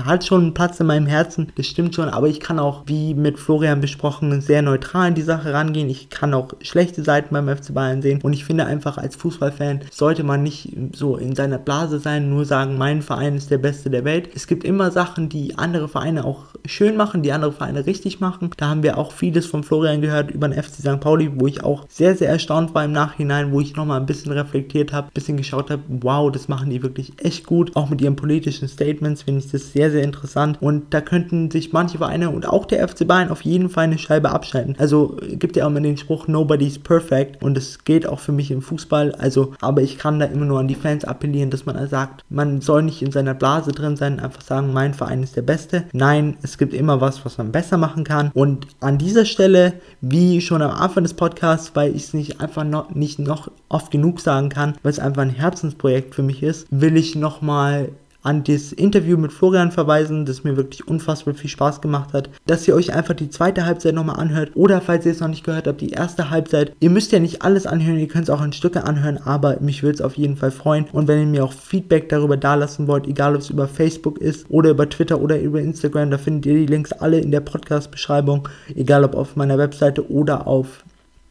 hat 0.06 0.26
schon 0.26 0.42
einen 0.42 0.54
Platz 0.54 0.80
in 0.80 0.88
meinem 0.88 1.08
Herzen, 1.08 1.52
das 1.56 1.68
stimmt 1.68 1.96
schon, 1.96 2.10
aber 2.10 2.28
ich 2.28 2.40
kann 2.40 2.60
auch, 2.60 2.84
wie 2.86 3.14
mit 3.14 3.40
Florian 3.40 3.82
besprochen, 3.82 4.42
sehr 4.42 4.62
neutral 4.62 5.10
in 5.10 5.16
die 5.16 5.22
Sache 5.22 5.54
rangehen. 5.54 5.90
Ich 5.90 6.10
kann 6.10 6.34
auch 6.34 6.54
schlechte 6.62 7.04
Seiten 7.04 7.34
beim 7.34 7.48
FC 7.48 7.74
Bayern 7.74 8.02
sehen 8.02 8.20
und 8.22 8.34
ich 8.34 8.46
finde 8.46 8.66
einfach, 8.66 8.98
als 8.98 9.16
Fußballfan 9.16 9.82
sollte 9.92 10.24
man 10.24 10.44
nicht 10.44 10.74
so 10.94 11.18
in 11.18 11.36
seiner 11.36 11.58
Blase 11.58 12.00
sein, 12.00 12.30
nur 12.30 12.46
sagen, 12.46 12.78
mein 12.78 13.02
Verein 13.02 13.36
ist 13.36 13.52
der 13.52 13.58
beste 13.58 13.90
der 13.90 14.06
Welt. 14.06 14.30
Es 14.36 14.48
gibt 14.48 14.64
immer 14.64 14.92
Sachen, 14.92 15.30
die 15.30 15.58
andere 15.58 15.88
Vereine 15.88 16.26
auch 16.26 16.46
schön 16.66 16.96
machen, 16.98 17.24
die 17.24 17.32
andere 17.32 17.52
Vereine 17.52 17.86
richtig 17.86 18.20
machen. 18.20 18.52
Da 18.58 18.68
haben 18.70 18.84
wir 18.84 18.98
auch 18.98 19.12
vieles 19.12 19.46
von 19.46 19.64
Florian 19.64 20.02
gehört 20.02 20.32
über 20.32 20.48
den 20.48 20.62
FC 20.62 20.76
St. 20.76 21.00
Pauli, 21.00 21.32
wo 21.36 21.48
ich 21.48 21.64
auch 21.64 21.86
sehr, 21.90 22.16
sehr 22.16 22.30
erstaunt 22.30 22.74
war 22.74 22.86
im 22.86 22.92
Nachhinein, 22.92 23.52
wo 23.52 23.60
ich 23.62 23.76
nochmal 23.76 24.00
ein 24.00 24.06
bisschen 24.06 24.32
reflektiert 24.32 24.94
habe, 24.94 25.08
ein 25.08 25.14
bisschen 25.14 25.38
geschaut 25.38 25.70
habe, 25.70 25.82
wow, 25.88 26.32
das 26.32 26.48
machen 26.48 26.70
die 26.70 26.84
wirklich 26.84 27.14
echt 27.18 27.46
gut, 27.46 27.76
auch 27.76 27.90
mit 27.90 28.02
ihrem 28.02 28.16
politischen 28.16 28.68
Statements 28.76 29.24
finde 29.24 29.40
ich 29.40 29.52
das 29.52 29.74
sehr, 29.74 29.92
sehr 29.92 30.04
interessant. 30.04 30.62
Und 30.62 30.94
da 30.94 31.02
könnten 31.02 31.50
sich 31.52 31.74
manche 31.74 31.98
Vereine 31.98 32.30
und 32.30 32.48
auch 32.48 32.66
der 32.66 32.88
FC 32.88 33.08
Bayern 33.08 33.30
auf 33.30 33.42
jeden 33.42 33.70
Fall 33.70 33.86
eine 33.86 33.98
Scheibe 33.98 34.30
abschalten. 34.30 34.76
Also 34.78 35.18
gibt 35.34 35.56
ja 35.56 35.66
auch 35.66 35.70
immer 35.70 35.82
den 35.82 35.98
Spruch, 35.98 36.28
nobody's 36.28 36.80
perfect. 36.80 37.42
Und 37.42 37.56
das 37.56 37.84
geht 37.84 38.08
auch 38.08 38.20
für 38.20 38.32
mich 38.32 38.52
im 38.52 38.62
Fußball. 38.62 39.14
Also, 39.16 39.54
aber 39.62 39.82
ich 39.82 39.98
kann 39.98 40.20
da 40.20 40.26
immer 40.26 40.46
nur 40.46 40.60
an 40.60 40.68
die 40.68 40.76
Fans 40.76 41.06
appellieren, 41.06 41.50
dass 41.50 41.66
man 41.66 41.88
sagt, 41.88 42.24
man 42.30 42.62
soll 42.62 42.84
nicht 42.84 43.02
in 43.02 43.12
seiner 43.12 43.34
Blase 43.34 43.72
drin 43.72 43.96
sein, 43.96 44.20
einfach 44.20 44.42
sagen, 44.42 44.74
mein 44.74 44.94
Verein 44.94 45.24
ist 45.24 45.36
der 45.36 45.42
Beste. 45.42 45.86
Nein, 45.94 46.38
es 46.42 46.58
gibt 46.58 46.74
immer 46.74 47.02
was, 47.02 47.26
was 47.26 47.38
man 47.38 47.52
besser 47.52 47.78
machen 47.78 48.04
kann. 48.04 48.32
Und 48.34 48.68
an 48.80 48.98
dieser 48.98 49.26
Stelle, 49.26 49.74
wie 50.02 50.42
schon 50.42 50.62
am 50.62 50.72
Anfang 50.72 51.04
des 51.04 51.14
Podcasts, 51.14 51.72
weil 51.76 51.96
ich 51.96 52.04
es 52.04 52.14
nicht 52.14 52.42
einfach 52.42 52.64
noch 52.64 52.94
nicht 52.94 53.20
noch 53.20 53.50
oft 53.70 53.92
genug 53.92 54.20
sagen 54.20 54.50
kann, 54.50 54.76
weil 54.84 54.92
es 54.92 55.00
einfach 55.00 55.22
ein 55.22 55.30
Herzensprojekt 55.30 56.16
für 56.16 56.24
mich 56.24 56.44
ist, 56.44 56.68
will 56.70 56.98
ich 56.98 57.16
nochmal 57.16 57.90
an 58.26 58.44
das 58.44 58.74
Interview 58.74 59.18
mit 59.18 59.32
Florian 59.32 59.72
verweisen, 59.72 60.26
das 60.26 60.44
mir 60.44 60.58
wirklich 60.58 60.88
unfassbar 60.88 61.36
viel 61.36 61.50
Spaß 61.50 61.82
gemacht 61.82 62.14
hat, 62.14 62.30
dass 62.48 62.68
ihr 62.68 62.76
euch 62.76 62.94
einfach 62.94 63.14
die 63.14 63.30
zweite 63.30 63.66
Halbzeit 63.66 63.94
nochmal 63.94 64.20
anhört. 64.20 64.52
Oder 64.56 64.82
falls 64.82 65.06
ihr 65.06 65.12
es 65.12 65.20
noch 65.20 65.28
nicht 65.28 65.44
gehört 65.44 65.68
habt, 65.68 65.82
die 65.82 65.92
erste 65.92 66.30
Halbzeit. 66.30 66.76
Ihr 66.80 66.90
müsst 66.90 67.12
ja 67.12 67.20
nicht 67.20 67.44
alles 67.44 67.68
anhören, 67.68 68.00
ihr 68.00 68.08
könnt 68.08 68.24
es 68.24 68.30
auch 68.30 68.44
in 68.44 68.54
Stücke 68.54 68.84
anhören, 68.84 69.20
aber 69.24 69.58
mich 69.60 69.84
würde 69.84 69.96
es 69.96 70.02
auf 70.02 70.16
jeden 70.16 70.38
Fall 70.38 70.52
freuen. 70.52 70.86
Und 70.92 71.08
wenn 71.08 71.20
ihr 71.20 71.26
mir 71.28 71.44
auch 71.44 71.54
Feedback 71.54 72.10
darüber 72.10 72.38
dalassen 72.38 72.88
wollt, 72.88 73.08
egal 73.08 73.36
ob 73.36 73.42
es 73.42 73.50
über 73.50 73.68
Facebook 73.68 74.18
ist 74.18 74.48
oder 74.50 74.72
über 74.72 74.90
Twitter 74.90 75.22
oder 75.22 75.40
über 75.40 75.62
Instagram, 75.62 76.10
da 76.12 76.18
findet 76.18 76.48
ihr 76.48 76.56
die 76.56 76.66
Links 76.66 76.92
alle 76.94 77.20
in 77.20 77.32
der 77.32 77.42
Podcast-Beschreibung, 77.42 78.50
egal 78.76 79.04
ob 79.04 79.16
auf 79.16 79.36
meiner 79.36 79.58
Webseite 79.58 80.10
oder 80.10 80.48
auf 80.48 80.84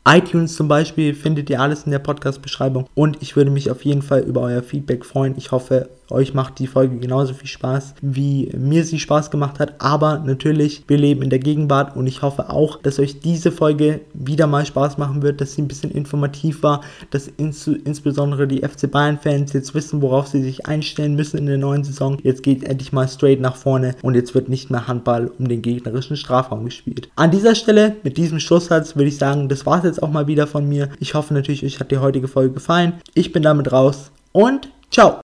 iTunes 0.06 0.54
zum 0.54 0.68
Beispiel 0.68 1.14
findet 1.14 1.48
ihr 1.48 1.60
alles 1.60 1.84
in 1.84 1.90
der 1.90 1.98
Podcast-Beschreibung. 1.98 2.86
Und 2.94 3.22
ich 3.22 3.36
würde 3.36 3.50
mich 3.50 3.70
auf 3.70 3.84
jeden 3.84 4.02
Fall 4.02 4.20
über 4.20 4.42
euer 4.42 4.62
Feedback 4.62 5.04
freuen. 5.04 5.34
Ich 5.38 5.50
hoffe, 5.50 5.88
euch 6.14 6.35
macht 6.35 6.59
die 6.59 6.66
Folge 6.66 6.97
genauso 6.97 7.35
viel 7.35 7.49
Spaß, 7.49 7.94
wie 8.00 8.50
mir 8.56 8.85
sie 8.85 8.99
Spaß 8.99 9.30
gemacht 9.30 9.59
hat. 9.59 9.75
Aber 9.80 10.18
natürlich, 10.18 10.85
wir 10.88 10.99
leben 10.99 11.23
in 11.23 11.30
der 11.30 11.38
Gegenwart 11.38 11.97
und 11.97 12.06
ich 12.06 12.23
hoffe 12.23 12.50
auch, 12.50 12.80
dass 12.80 12.99
euch 12.99 13.21
diese 13.21 13.52
Folge 13.52 14.00
wieder 14.14 14.47
mal 14.47 14.64
Spaß 14.64 14.99
machen 14.99 15.23
wird, 15.23 15.40
dass 15.40 15.54
sie 15.54 15.62
ein 15.62 15.68
bisschen 15.68 15.90
informativ 15.90 16.62
war, 16.62 16.80
dass 17.11 17.28
ins 17.28 17.66
insbesondere 17.66 18.47
die 18.47 18.61
FC 18.61 18.90
Bayern-Fans 18.90 19.52
jetzt 19.52 19.75
wissen, 19.75 20.02
worauf 20.02 20.28
sie 20.28 20.42
sich 20.42 20.66
einstellen 20.66 21.14
müssen 21.14 21.38
in 21.38 21.47
der 21.47 21.59
neuen 21.59 21.85
Saison. 21.85 22.18
Jetzt 22.23 22.42
geht 22.42 22.64
endlich 22.64 22.92
mal 22.92 23.09
straight 23.09 23.40
nach 23.40 23.56
vorne 23.56 23.97
und 24.02 24.14
jetzt 24.14 24.35
wird 24.35 24.49
nicht 24.49 24.71
mehr 24.71 24.87
Handball 24.87 25.30
um 25.38 25.49
den 25.49 25.62
gegnerischen 25.62 26.16
Strafraum 26.16 26.64
gespielt. 26.64 27.09
An 27.16 27.30
dieser 27.30 27.54
Stelle, 27.54 27.97
mit 28.02 28.16
diesem 28.16 28.40
Schlusssatz, 28.40 28.97
würde 28.97 29.09
ich 29.09 29.18
sagen, 29.18 29.49
das 29.49 29.66
war 29.66 29.78
es 29.78 29.85
jetzt 29.85 30.02
auch 30.02 30.11
mal 30.11 30.26
wieder 30.26 30.47
von 30.47 30.68
mir. 30.68 30.88
Ich 31.00 31.14
hoffe 31.14 31.35
natürlich, 31.35 31.64
euch 31.64 31.80
hat 31.80 31.90
die 31.90 31.99
heutige 31.99 32.28
Folge 32.28 32.54
gefallen. 32.54 32.94
Ich 33.14 33.33
bin 33.33 33.42
damit 33.42 33.73
raus 33.73 34.11
und 34.33 34.68
Ciao. 34.94 35.24